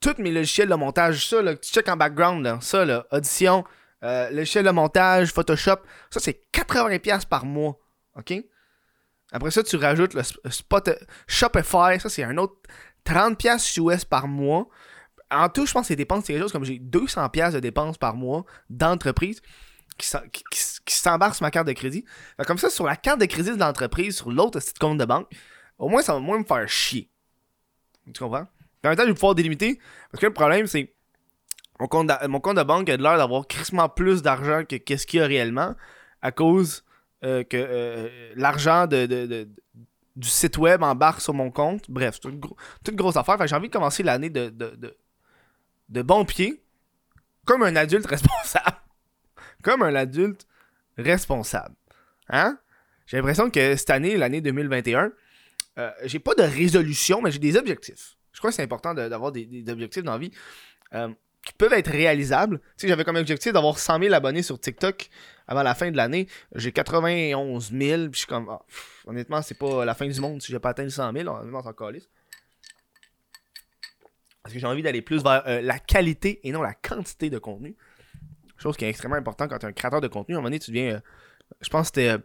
tous 0.01 0.15
mes 0.19 0.31
logiciels 0.31 0.69
de 0.69 0.75
montage, 0.75 1.29
ça, 1.29 1.43
là, 1.43 1.55
tu 1.57 1.71
check 1.71 1.89
en 1.89 1.97
background, 1.97 2.63
ça, 2.63 2.85
là, 2.85 3.07
Audition, 3.11 3.65
euh, 4.03 4.31
logiciel 4.31 4.65
de 4.65 4.71
montage, 4.71 5.33
Photoshop, 5.33 5.77
ça, 6.11 6.21
c'est 6.21 6.47
80$ 6.53 7.27
par 7.27 7.45
mois. 7.45 7.79
OK? 8.17 8.33
Après 9.33 9.51
ça, 9.51 9.63
tu 9.63 9.77
rajoutes 9.77 10.15
le 10.15 10.23
spot, 10.51 10.91
Shopify, 11.27 12.01
ça, 12.01 12.09
c'est 12.09 12.25
un 12.25 12.37
autre 12.39 12.57
30$ 13.05 13.79
US 13.81 14.05
par 14.05 14.27
mois. 14.27 14.69
En 15.31 15.49
tout, 15.49 15.67
je 15.67 15.73
pense 15.73 15.83
que 15.83 15.89
c'est 15.89 15.97
dépenses, 15.97 16.25
c'est 16.25 16.33
quelque 16.33 16.43
chose 16.43 16.53
comme 16.53 16.65
j'ai 16.65 16.79
200$ 16.79 17.53
de 17.53 17.61
dépenses 17.61 17.99
par 17.99 18.15
mois 18.15 18.45
d'entreprise 18.69 19.41
qui, 19.97 20.09
qui, 20.33 20.61
s'embarque 20.95 21.35
sur 21.35 21.45
ma 21.45 21.51
carte 21.51 21.67
de 21.67 21.73
crédit. 21.73 22.05
comme 22.47 22.59
ça, 22.59 22.71
sur 22.71 22.87
la 22.87 22.97
carte 22.97 23.21
de 23.21 23.27
crédit 23.27 23.51
de 23.51 23.59
l'entreprise, 23.59 24.17
sur 24.17 24.31
l'autre 24.31 24.61
compte 24.79 24.99
de 24.99 25.05
banque, 25.05 25.29
au 25.79 25.89
moins, 25.89 26.03
ça 26.03 26.13
va 26.13 26.21
moins 26.21 26.39
me 26.39 26.45
faire 26.45 26.69
chier. 26.69 27.09
Tu 28.13 28.23
comprends? 28.23 28.47
En 28.85 28.89
même 28.89 28.97
temps, 28.97 29.03
je 29.03 29.09
vais 29.09 29.15
pouvoir 29.15 29.35
délimiter. 29.35 29.79
Parce 30.11 30.21
que 30.21 30.27
le 30.27 30.33
problème, 30.33 30.67
c'est. 30.67 30.95
Mon 31.79 31.87
compte, 31.87 32.09
de, 32.09 32.27
mon 32.27 32.41
compte 32.41 32.59
de 32.59 32.63
banque 32.63 32.91
a 32.91 32.97
l'air 32.97 33.17
d'avoir 33.17 33.47
crissement 33.47 33.89
plus 33.89 34.21
d'argent 34.21 34.65
que 34.69 34.77
qu'est-ce 34.77 35.07
qu'il 35.07 35.21
y 35.21 35.23
a 35.23 35.27
réellement. 35.27 35.75
À 36.21 36.31
cause 36.31 36.85
euh, 37.25 37.43
que 37.43 37.57
euh, 37.57 38.33
l'argent 38.37 38.87
de, 38.87 39.49
du 40.17 40.29
site 40.29 40.59
web 40.59 40.83
embarque 40.83 41.23
sur 41.23 41.33
mon 41.33 41.51
compte. 41.51 41.91
Bref, 41.91 42.19
c'est 42.23 42.29
une, 42.29 42.97
grosse 42.97 43.17
affaire. 43.17 43.47
j'ai 43.47 43.57
envie 43.57 43.69
de 43.69 43.73
commencer 43.73 44.03
l'année 44.03 44.29
de, 44.29 44.51
de, 44.51 44.99
de, 45.89 46.03
bon 46.03 46.27
pied. 46.27 46.63
Comme 47.47 47.63
un 47.63 47.77
adulte 47.77 48.07
responsable. 48.11 48.77
comme 49.63 49.83
un 49.83 49.95
adulte 49.95 50.47
responsable. 51.01 51.75
Hein? 52.29 52.59
J'ai 53.07 53.17
l'impression 53.17 53.51
que 53.51 53.77
cette 53.77 53.91
année, 53.91 54.17
l'année 54.17 54.41
2021, 54.41 55.13
euh, 55.79 55.91
j'ai 56.05 56.19
pas 56.19 56.35
de 56.35 56.43
résolution, 56.43 57.21
mais 57.23 57.31
j'ai 57.31 57.39
des 57.39 57.57
objectifs 57.57 58.17
je 58.41 58.43
crois 58.43 58.53
que 58.53 58.57
c'est 58.57 58.63
important 58.63 58.95
d'avoir 58.95 59.33
des, 59.33 59.65
objectifs 59.69 60.03
dans 60.03 60.13
la 60.13 60.19
vie 60.19 60.31
euh, 60.95 61.09
qui 61.45 61.53
peuvent 61.53 61.75
être 61.75 61.91
réalisables. 61.91 62.59
Tu 62.59 62.67
sais, 62.79 62.89
j'avais 62.89 63.05
comme 63.05 63.17
objectif 63.17 63.53
d'avoir 63.53 63.79
100 63.79 64.01
000 64.01 64.15
abonnés 64.15 64.43
sur 64.43 64.59
TikTok 64.59 65.11
avant 65.47 65.63
la 65.63 65.75
fin 65.75 65.91
de 65.91 65.97
l'année. 65.99 66.27
J'ai 66.55 66.73
91 66.73 67.71
000, 67.71 68.03
puis 68.05 68.13
je 68.13 68.19
suis 68.19 68.27
comme, 68.27 68.49
ah, 68.49 68.63
honnêtement, 69.07 69.43
c'est 69.43 69.59
pas 69.59 69.85
la 69.85 69.95
fin 69.95 70.09
du 70.09 70.19
monde 70.23 70.41
si 70.41 70.53
j'ai 70.53 70.59
pas 70.59 70.71
atteint 70.71 70.85
les 70.85 70.91
100 70.91 71.13
000, 71.13 71.29
honnêtement, 71.29 71.61
c'est 71.63 71.69
encore 71.69 71.93
Parce 74.43 74.55
que 74.55 74.59
j'ai 74.59 74.67
envie 74.67 74.83
d'aller 74.83 75.03
plus 75.03 75.23
vers 75.23 75.43
euh, 75.47 75.61
la 75.61 75.79
qualité 75.79 76.41
et 76.43 76.53
non 76.53 76.63
la 76.63 76.73
quantité 76.73 77.29
de 77.29 77.39
contenu. 77.39 77.77
Chose 78.61 78.77
qui 78.77 78.85
est 78.85 78.89
extrêmement 78.89 79.17
important 79.17 79.49
quand 79.49 79.59
tu 79.59 79.67
es 79.67 79.69
un 79.69 79.73
créateur 79.73 80.01
de 80.01 80.09
contenu. 80.09 80.35
À 80.35 80.39
un 80.39 80.41
moment 80.41 80.49
donné, 80.49 80.59
tu 80.59 80.71
deviens. 80.71 80.95
euh, 80.95 81.01
je 81.61 81.69
pense 81.69 81.91
que 81.91 82.01
c'était. 82.01 82.11
Euh, 82.11 82.19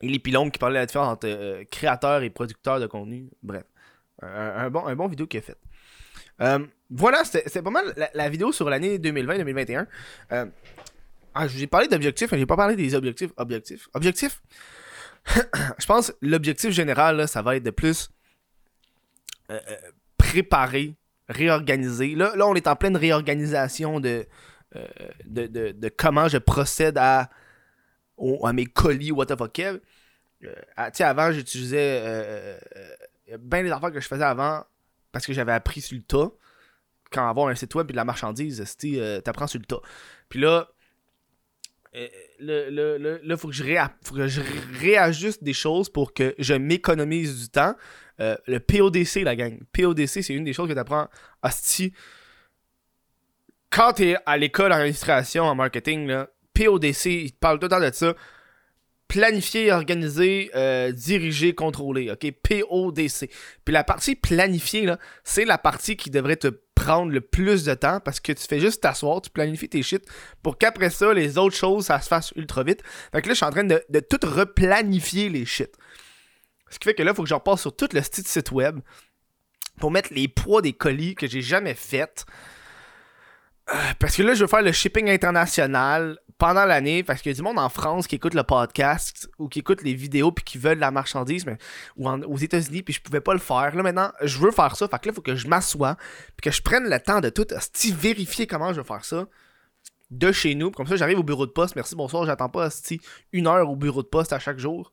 Élie 0.00 0.18
Pilon 0.18 0.50
qui 0.50 0.58
parlait 0.58 0.74
de 0.74 0.80
la 0.80 0.86
différence 0.86 1.12
entre 1.12 1.28
euh, 1.28 1.64
créateur 1.70 2.22
et 2.22 2.30
producteur 2.30 2.80
de 2.80 2.86
contenu. 2.86 3.30
Bref. 3.42 3.64
Un, 4.22 4.68
bon, 4.68 4.86
un 4.86 4.94
bon 4.96 5.06
vidéo 5.06 5.26
qu'il 5.26 5.38
a 5.38 5.42
fait. 5.42 5.56
Euh, 6.42 6.66
voilà, 6.90 7.24
c'était 7.24 7.62
pas 7.62 7.70
mal 7.70 8.10
la, 8.14 8.28
vidéo 8.28 8.52
sur 8.52 8.68
l'année 8.68 8.98
2020-2021. 8.98 9.86
Euh, 10.32 10.46
ah, 11.34 11.48
j'ai 11.48 11.66
parlé 11.66 11.88
d'objectifs, 11.88 12.30
mais 12.32 12.38
j'ai 12.38 12.46
pas 12.46 12.56
parlé 12.56 12.76
des 12.76 12.94
objectifs. 12.94 13.30
Objectifs? 13.36 13.88
Objectifs? 13.94 14.42
je 15.78 15.86
pense 15.86 16.12
l'objectif 16.20 16.70
général, 16.70 17.16
là, 17.16 17.26
ça 17.26 17.40
va 17.40 17.56
être 17.56 17.62
de 17.62 17.70
plus 17.70 18.10
préparer, 20.18 20.94
réorganiser. 21.28 22.14
Là, 22.14 22.36
là, 22.36 22.46
on 22.46 22.54
est 22.54 22.66
en 22.68 22.76
pleine 22.76 22.96
réorganisation 22.96 24.00
de, 24.00 24.26
euh, 24.76 24.86
de, 25.24 25.46
de, 25.46 25.72
de 25.72 25.88
comment 25.88 26.28
je 26.28 26.38
procède 26.38 26.96
à, 26.98 27.28
à 28.44 28.52
mes 28.52 28.66
colis, 28.66 29.10
what. 29.10 29.26
Euh, 29.30 29.74
tu 30.42 30.52
sais, 30.94 31.04
avant, 31.04 31.32
j'utilisais 31.32 32.00
euh, 32.02 32.58
euh, 32.76 33.38
bien 33.38 33.62
des 33.62 33.70
affaires 33.70 33.92
que 33.92 34.00
je 34.00 34.08
faisais 34.08 34.24
avant 34.24 34.64
parce 35.12 35.26
que 35.26 35.32
j'avais 35.32 35.52
appris 35.52 35.80
sur 35.80 35.96
le 35.96 36.02
tas. 36.02 36.30
Quand 37.10 37.28
avoir 37.28 37.48
un 37.48 37.54
site 37.54 37.74
web 37.74 37.90
et 37.90 37.92
de 37.92 37.96
la 37.96 38.04
marchandise, 38.04 38.64
euh, 38.84 39.20
t'apprends 39.20 39.48
sur 39.48 39.58
le 39.58 39.66
tas. 39.66 39.80
Puis 40.28 40.38
là, 40.38 40.68
euh, 41.96 43.36
faut 43.36 43.48
que, 43.48 43.54
je 43.54 43.64
faut 44.04 44.14
que 44.14 44.28
je 44.28 44.40
réajuste 44.78 45.42
des 45.42 45.52
choses 45.52 45.88
pour 45.88 46.14
que 46.14 46.34
je 46.38 46.54
m'économise 46.54 47.40
du 47.40 47.48
temps. 47.48 47.74
Le 48.18 48.58
PODC, 48.58 49.24
la 49.24 49.34
gang. 49.34 49.58
PODC, 49.72 50.22
c'est 50.22 50.34
une 50.34 50.44
des 50.44 50.52
choses 50.52 50.68
que 50.68 50.74
tu 50.74 50.78
apprends. 50.78 51.08
Hostie. 51.42 51.92
Quand 53.70 53.92
tu 53.94 54.10
es 54.10 54.16
à 54.26 54.36
l'école 54.36 54.72
en 54.72 54.76
administration, 54.76 55.44
en 55.44 55.54
marketing, 55.54 56.06
là, 56.08 56.28
PODC, 56.54 57.06
il 57.06 57.32
te 57.32 57.38
parle 57.38 57.58
tout 57.58 57.66
le 57.66 57.70
temps 57.70 57.80
de 57.80 57.90
ça. 57.92 58.14
Planifier, 59.06 59.72
organiser, 59.72 60.50
euh, 60.54 60.92
diriger, 60.92 61.54
contrôler. 61.54 62.10
OK? 62.10 62.32
PODC. 62.42 63.30
Puis 63.64 63.72
la 63.72 63.84
partie 63.84 64.16
planifier, 64.16 64.86
là, 64.86 64.98
c'est 65.24 65.44
la 65.44 65.58
partie 65.58 65.96
qui 65.96 66.10
devrait 66.10 66.36
te 66.36 66.48
prendre 66.74 67.12
le 67.12 67.20
plus 67.20 67.64
de 67.64 67.74
temps 67.74 68.00
parce 68.00 68.20
que 68.20 68.32
tu 68.32 68.44
fais 68.46 68.58
juste 68.58 68.82
t'asseoir, 68.82 69.20
tu 69.20 69.30
planifies 69.30 69.68
tes 69.68 69.82
shit 69.82 70.04
pour 70.42 70.58
qu'après 70.58 70.90
ça, 70.90 71.12
les 71.12 71.38
autres 71.38 71.56
choses, 71.56 71.86
ça 71.86 72.00
se 72.00 72.08
fasse 72.08 72.32
ultra 72.36 72.64
vite. 72.64 72.82
Fait 73.12 73.20
que 73.22 73.28
là, 73.28 73.34
je 73.34 73.36
suis 73.36 73.46
en 73.46 73.50
train 73.50 73.64
de, 73.64 73.84
de 73.88 74.00
tout 74.00 74.20
replanifier 74.22 75.28
les 75.28 75.44
shit. 75.44 75.70
Ce 76.70 76.78
qui 76.78 76.88
fait 76.88 76.94
que 76.94 77.02
là, 77.02 77.12
il 77.12 77.14
faut 77.14 77.22
que 77.22 77.28
je 77.28 77.34
repasse 77.34 77.60
sur 77.60 77.74
tout 77.74 77.88
le 77.92 78.00
style 78.00 78.26
site 78.26 78.50
web 78.52 78.80
pour 79.78 79.90
mettre 79.90 80.12
les 80.12 80.28
poids 80.28 80.62
des 80.62 80.72
colis 80.72 81.14
que 81.14 81.26
j'ai 81.26 81.42
jamais 81.42 81.74
fait. 81.74 82.24
Euh, 83.72 83.76
Parce 83.98 84.16
que 84.16 84.22
là, 84.22 84.34
je 84.34 84.42
veux 84.42 84.48
faire 84.48 84.62
le 84.62 84.72
shipping 84.72 85.08
international 85.08 86.18
pendant 86.38 86.64
l'année. 86.64 87.02
Parce 87.02 87.22
qu'il 87.22 87.30
y 87.30 87.34
a 87.34 87.36
du 87.36 87.42
monde 87.42 87.58
en 87.58 87.68
France 87.68 88.06
qui 88.06 88.16
écoute 88.16 88.34
le 88.34 88.42
podcast 88.42 89.30
ou 89.38 89.48
qui 89.48 89.60
écoute 89.60 89.82
les 89.82 89.94
vidéos 89.94 90.32
puis 90.32 90.44
qui 90.44 90.58
veulent 90.58 90.78
la 90.78 90.90
marchandise 90.90 91.46
mais, 91.46 91.58
ou 91.96 92.08
aux 92.08 92.38
États-Unis 92.38 92.82
puis 92.82 92.94
je 92.94 93.00
pouvais 93.00 93.20
pas 93.20 93.32
le 93.32 93.38
faire. 93.38 93.74
Là 93.74 93.82
maintenant, 93.82 94.12
je 94.22 94.38
veux 94.38 94.50
faire 94.50 94.76
ça. 94.76 94.88
Fait 94.88 94.98
que 94.98 95.06
là, 95.06 95.12
il 95.12 95.14
faut 95.14 95.22
que 95.22 95.36
je 95.36 95.46
m'assoie 95.46 95.96
puis 96.36 96.50
que 96.50 96.50
je 96.50 96.62
prenne 96.62 96.88
le 96.88 96.98
temps 96.98 97.20
de 97.20 97.28
tout 97.28 97.46
asti, 97.54 97.92
vérifier 97.92 98.46
comment 98.46 98.72
je 98.72 98.80
vais 98.80 98.86
faire 98.86 99.04
ça 99.04 99.26
de 100.10 100.32
chez 100.32 100.56
nous. 100.56 100.72
Comme 100.72 100.88
ça, 100.88 100.96
j'arrive 100.96 101.20
au 101.20 101.22
bureau 101.22 101.46
de 101.46 101.52
poste. 101.52 101.76
Merci, 101.76 101.94
bonsoir. 101.94 102.26
J'attends 102.26 102.48
pas 102.48 102.68
une 103.32 103.46
heure 103.46 103.70
au 103.70 103.76
bureau 103.76 104.02
de 104.02 104.08
poste 104.08 104.32
à 104.32 104.40
chaque 104.40 104.58
jour. 104.58 104.90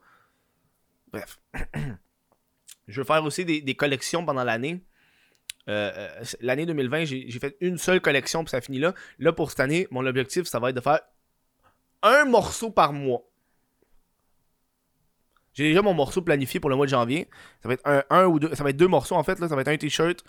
Bref. 1.12 1.40
je 2.88 3.02
veux 3.02 3.06
faire 3.06 3.24
aussi 3.24 3.44
des 3.44 3.76
collections 3.76 4.24
pendant 4.24 4.44
l'année. 4.44 4.84
Euh, 5.70 5.92
euh, 5.96 6.24
l'année 6.40 6.66
2020, 6.66 7.06
j'ai 7.06 7.40
fait 7.40 7.58
une 7.60 7.78
seule 7.78 8.02
collection 8.02 8.44
puis 8.44 8.52
ça 8.52 8.62
finit 8.62 8.80
là. 8.80 8.94
Là, 9.20 9.34
pour 9.34 9.50
cette 9.50 9.60
année, 9.60 9.88
mon 9.92 10.06
objectif, 10.06 10.46
ça 10.46 10.60
va 10.60 10.70
être 10.70 10.76
de 10.76 10.82
faire 10.82 11.02
un 12.04 12.26
morceau 12.26 12.70
par 12.72 12.94
mois. 12.94 13.24
J'ai 15.54 15.70
déjà 15.70 15.82
mon 15.82 15.94
morceau 15.94 16.22
planifié 16.22 16.60
pour 16.60 16.70
le 16.70 16.76
mois 16.76 16.86
de 16.86 16.92
janvier. 16.92 17.28
Ça 17.64 17.68
va 17.68 17.74
être 17.74 17.86
un, 17.86 18.04
un 18.10 18.26
ou 18.26 18.40
deux. 18.40 18.54
Ça 18.54 18.64
va 18.64 18.70
être 18.70 18.78
deux 18.78 18.88
morceaux 18.88 19.16
en 19.16 19.24
fait. 19.24 19.40
Là. 19.40 19.48
Ça 19.48 19.56
va 19.56 19.62
être 19.62 19.68
un 19.70 19.78
t-shirt 19.78 20.24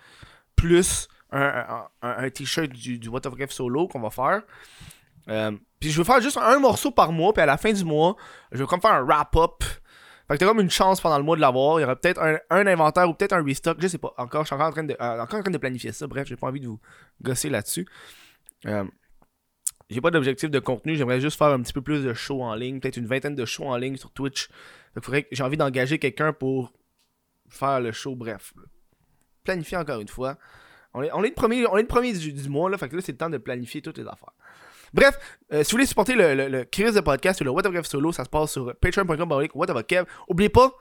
plus 0.57 1.09
un, 1.31 2.31
t-shirt 2.31 2.71
du, 2.71 3.09
What 3.09 3.27
of 3.27 3.35
Ref 3.35 3.51
solo 3.51 3.89
qu'on 3.89 4.01
va 4.01 4.11
faire. 4.11 4.43
Euh, 5.29 5.53
puis 5.79 5.91
je 5.91 5.99
veux 5.99 6.05
faire 6.05 6.21
juste 6.21 6.39
un 6.39 6.59
morceau 6.59 6.91
par 6.91 7.13
mois. 7.13 7.33
Puis 7.33 7.43
à 7.43 7.47
la 7.47 7.57
fin 7.57 7.73
du 7.73 7.85
mois, 7.85 8.17
je 8.53 8.59
vais 8.59 8.67
comme 8.67 8.81
faire 8.81 8.95
un 8.95 9.03
wrap-up. 9.03 9.65
Fait 10.29 10.35
que 10.35 10.41
t'as 10.41 10.47
comme 10.47 10.61
une 10.61 10.71
chance 10.71 11.01
pendant 11.01 11.17
le 11.17 11.25
mois 11.25 11.37
de 11.37 11.41
l'avoir. 11.41 11.79
Il 11.79 11.83
y 11.83 11.85
aura 11.85 11.97
peut-être 11.97 12.21
un, 12.21 12.67
inventaire 12.67 13.09
ou 13.09 13.15
peut-être 13.15 13.33
un 13.33 13.43
restock. 13.43 13.79
Je 13.81 13.89
sais 13.89 13.97
pas. 13.97 14.13
Encore, 14.19 14.43
je 14.43 14.49
suis 14.49 14.55
encore 14.55 14.69
en 14.69 14.73
train 14.73 14.85
de, 14.85 14.95
euh, 15.01 15.21
encore 15.21 15.39
en 15.39 15.43
train 15.43 15.51
de 15.51 15.59
planifier 15.59 15.91
ça. 15.93 16.07
Bref, 16.07 16.29
j'ai 16.29 16.37
pas 16.37 16.49
envie 16.49 16.61
de 16.61 16.67
vous 16.67 16.79
gosser 17.23 17.49
là-dessus. 17.49 17.87
Euh, 18.67 18.85
j'ai 19.89 20.03
pas 20.03 20.11
d'objectif 20.11 20.51
de 20.51 20.59
contenu. 20.59 20.97
J'aimerais 20.97 21.21
juste 21.23 21.39
faire 21.39 21.49
un 21.49 21.63
petit 21.63 21.73
peu 21.73 21.81
plus 21.81 22.05
de 22.05 22.13
shows 22.13 22.43
en 22.43 22.55
ligne. 22.55 22.79
Peut-être 22.79 22.99
une 22.99 23.07
vingtaine 23.07 23.35
de 23.35 23.45
shows 23.47 23.69
en 23.69 23.77
ligne 23.79 23.97
sur 23.97 24.11
Twitch. 24.13 24.51
J'ai 25.33 25.43
envie 25.43 25.57
d'engager 25.57 25.99
quelqu'un 25.99 26.35
pour 26.35 26.75
faire 27.49 27.81
le 27.81 27.93
show. 27.93 28.15
Bref. 28.15 28.53
Planifier 29.45 29.79
encore 29.79 30.01
une 30.01 30.09
fois. 30.09 30.37
On 30.93 31.03
est, 31.03 31.11
on 31.13 31.25
est 31.25 31.29
le 31.29 31.35
premier, 31.35 31.67
on 31.67 31.79
est 31.79 31.83
le 31.83 31.89
premier 31.89 32.13
du, 32.13 32.35
du 32.35 32.49
mois. 32.51 32.69
Là, 32.69 32.77
fait 32.77 32.91
que 32.91 32.97
là, 32.97 33.03
c'est 33.03 33.13
le 33.13 33.19
temps 33.19 33.31
de 33.31 33.39
planifier 33.39 33.81
toutes 33.81 33.97
les 33.97 34.07
affaires. 34.07 34.35
Bref, 34.93 35.19
euh, 35.53 35.63
si 35.63 35.71
vous 35.71 35.77
voulez 35.77 35.87
supporter 35.87 36.15
le, 36.15 36.35
le, 36.35 36.49
le 36.49 36.65
Chris 36.65 36.93
de 36.93 37.01
podcast 37.01 37.41
ou 37.41 37.45
le 37.45 37.51
What 37.51 37.67
of 37.67 37.73
Kev 37.73 37.85
solo, 37.85 38.13
ça 38.13 38.25
se 38.25 38.29
passe 38.29 38.53
sur 38.53 38.75
patreon.com 38.77 39.49
What 39.55 39.71
of 39.71 39.87
Kev. 39.87 40.05
Oubliez 40.29 40.49
pas, 40.49 40.73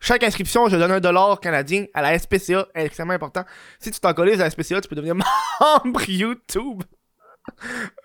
chaque 0.00 0.22
inscription, 0.22 0.68
je 0.68 0.76
donne 0.76 0.92
un 0.92 1.00
dollar 1.00 1.40
canadien 1.40 1.86
à 1.94 2.02
la 2.02 2.18
SPCA, 2.18 2.68
extrêmement 2.74 3.14
important. 3.14 3.44
Si 3.78 3.90
tu 3.90 3.98
t'en 3.98 4.12
colles 4.12 4.32
à 4.32 4.36
la 4.36 4.50
SPCA, 4.50 4.80
tu 4.80 4.88
peux 4.88 4.96
devenir 4.96 5.16
membre 5.60 6.08
YouTube. 6.08 6.82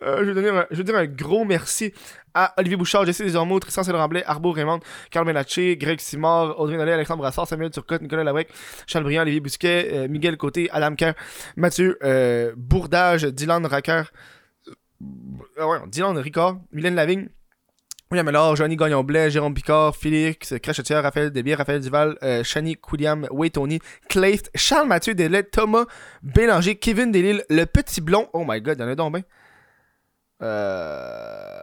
Euh, 0.03 0.23
je, 0.71 0.77
veux 0.77 0.83
dire 0.83 0.95
un 0.95 1.05
gros 1.05 1.45
merci 1.45 1.93
à 2.33 2.53
Olivier 2.57 2.77
Bouchard, 2.77 3.05
Jesse 3.05 3.21
Desormeaux, 3.21 3.59
Tristan 3.59 3.83
Cédramblais, 3.83 4.23
Arbo 4.25 4.51
Raymond, 4.51 4.79
Carl 5.09 5.25
Menaché, 5.25 5.77
Greg 5.77 5.99
Simard, 5.99 6.59
Audrey 6.59 6.77
Nollet, 6.77 6.93
Alexandre 6.93 7.21
Brassard, 7.21 7.47
Samuel 7.47 7.71
Turcotte, 7.71 8.01
Nicolas 8.01 8.23
Labrec, 8.23 8.49
Charles 8.87 9.03
Briand, 9.03 9.23
Olivier 9.23 9.39
Bousquet, 9.39 9.89
euh, 9.91 10.07
Miguel 10.07 10.37
Côté, 10.37 10.69
Adam 10.71 10.95
Kerr, 10.95 11.13
Mathieu 11.55 11.97
euh, 12.03 12.53
Bourdage, 12.55 13.23
Dylan 13.23 13.65
Racker, 13.65 14.11
Dylan 15.87 16.17
Ricard, 16.17 16.59
Mylène 16.71 16.95
Lavigne, 16.95 17.29
William 18.11 18.25
Mellor, 18.25 18.57
Johnny 18.57 18.75
Gagnon-Blais, 18.75 19.31
Jérôme 19.31 19.53
Picard, 19.53 19.95
Félix 19.95 20.53
Crachetière, 20.61 21.01
Raphaël 21.01 21.31
Desbiens, 21.31 21.55
Raphaël 21.55 21.79
Duval, 21.79 22.17
euh, 22.23 22.43
William, 22.91 23.25
Way 23.31 23.51
Tony, 23.51 23.79
Charles 24.53 24.87
Mathieu 24.87 25.15
Delet, 25.15 25.43
Thomas 25.43 25.85
Bélanger, 26.21 26.75
Kevin 26.75 27.13
Delille, 27.13 27.41
Le 27.49 27.63
Petit 27.63 28.01
Blond. 28.01 28.27
Oh 28.33 28.43
my 28.45 28.59
god, 28.59 28.79
il 28.79 28.81
y 28.81 28.85
en 28.85 28.89
a 28.89 28.95
donc 28.95 29.13
ben. 29.13 29.23
Euh... 30.41 31.61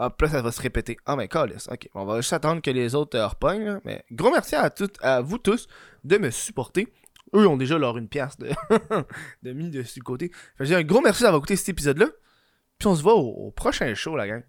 Hop 0.00 0.22
là, 0.22 0.28
ça 0.28 0.42
va 0.42 0.50
se 0.50 0.62
répéter. 0.62 0.96
Ah, 1.06 1.14
mais 1.14 1.28
calice. 1.28 1.68
Ok, 1.70 1.88
on 1.94 2.04
va 2.04 2.16
juste 2.16 2.32
attendre 2.32 2.60
que 2.60 2.70
les 2.70 2.96
autres 2.96 3.16
euh. 3.16 3.80
Mais 3.84 4.04
gros 4.10 4.30
merci 4.30 4.56
à, 4.56 4.70
toutes, 4.70 4.96
à 5.02 5.20
vous 5.20 5.38
tous 5.38 5.68
de 6.02 6.18
me 6.18 6.30
supporter. 6.30 6.88
Eux 7.34 7.46
ont 7.46 7.56
déjà 7.56 7.78
leur 7.78 7.98
une 7.98 8.08
pièce 8.08 8.36
de, 8.38 8.50
de 9.42 9.52
mis 9.52 9.70
côté. 10.02 10.30
Fait 10.56 10.64
que 10.64 10.72
un 10.72 10.82
gros 10.82 11.00
merci 11.00 11.22
d'avoir 11.22 11.40
écouté 11.40 11.56
cet 11.56 11.68
épisode-là. 11.68 12.06
Puis 12.78 12.86
on 12.86 12.94
se 12.94 13.02
voit 13.02 13.14
au, 13.14 13.28
au 13.28 13.50
prochain 13.50 13.92
show, 13.94 14.16
la 14.16 14.26
gang. 14.28 14.42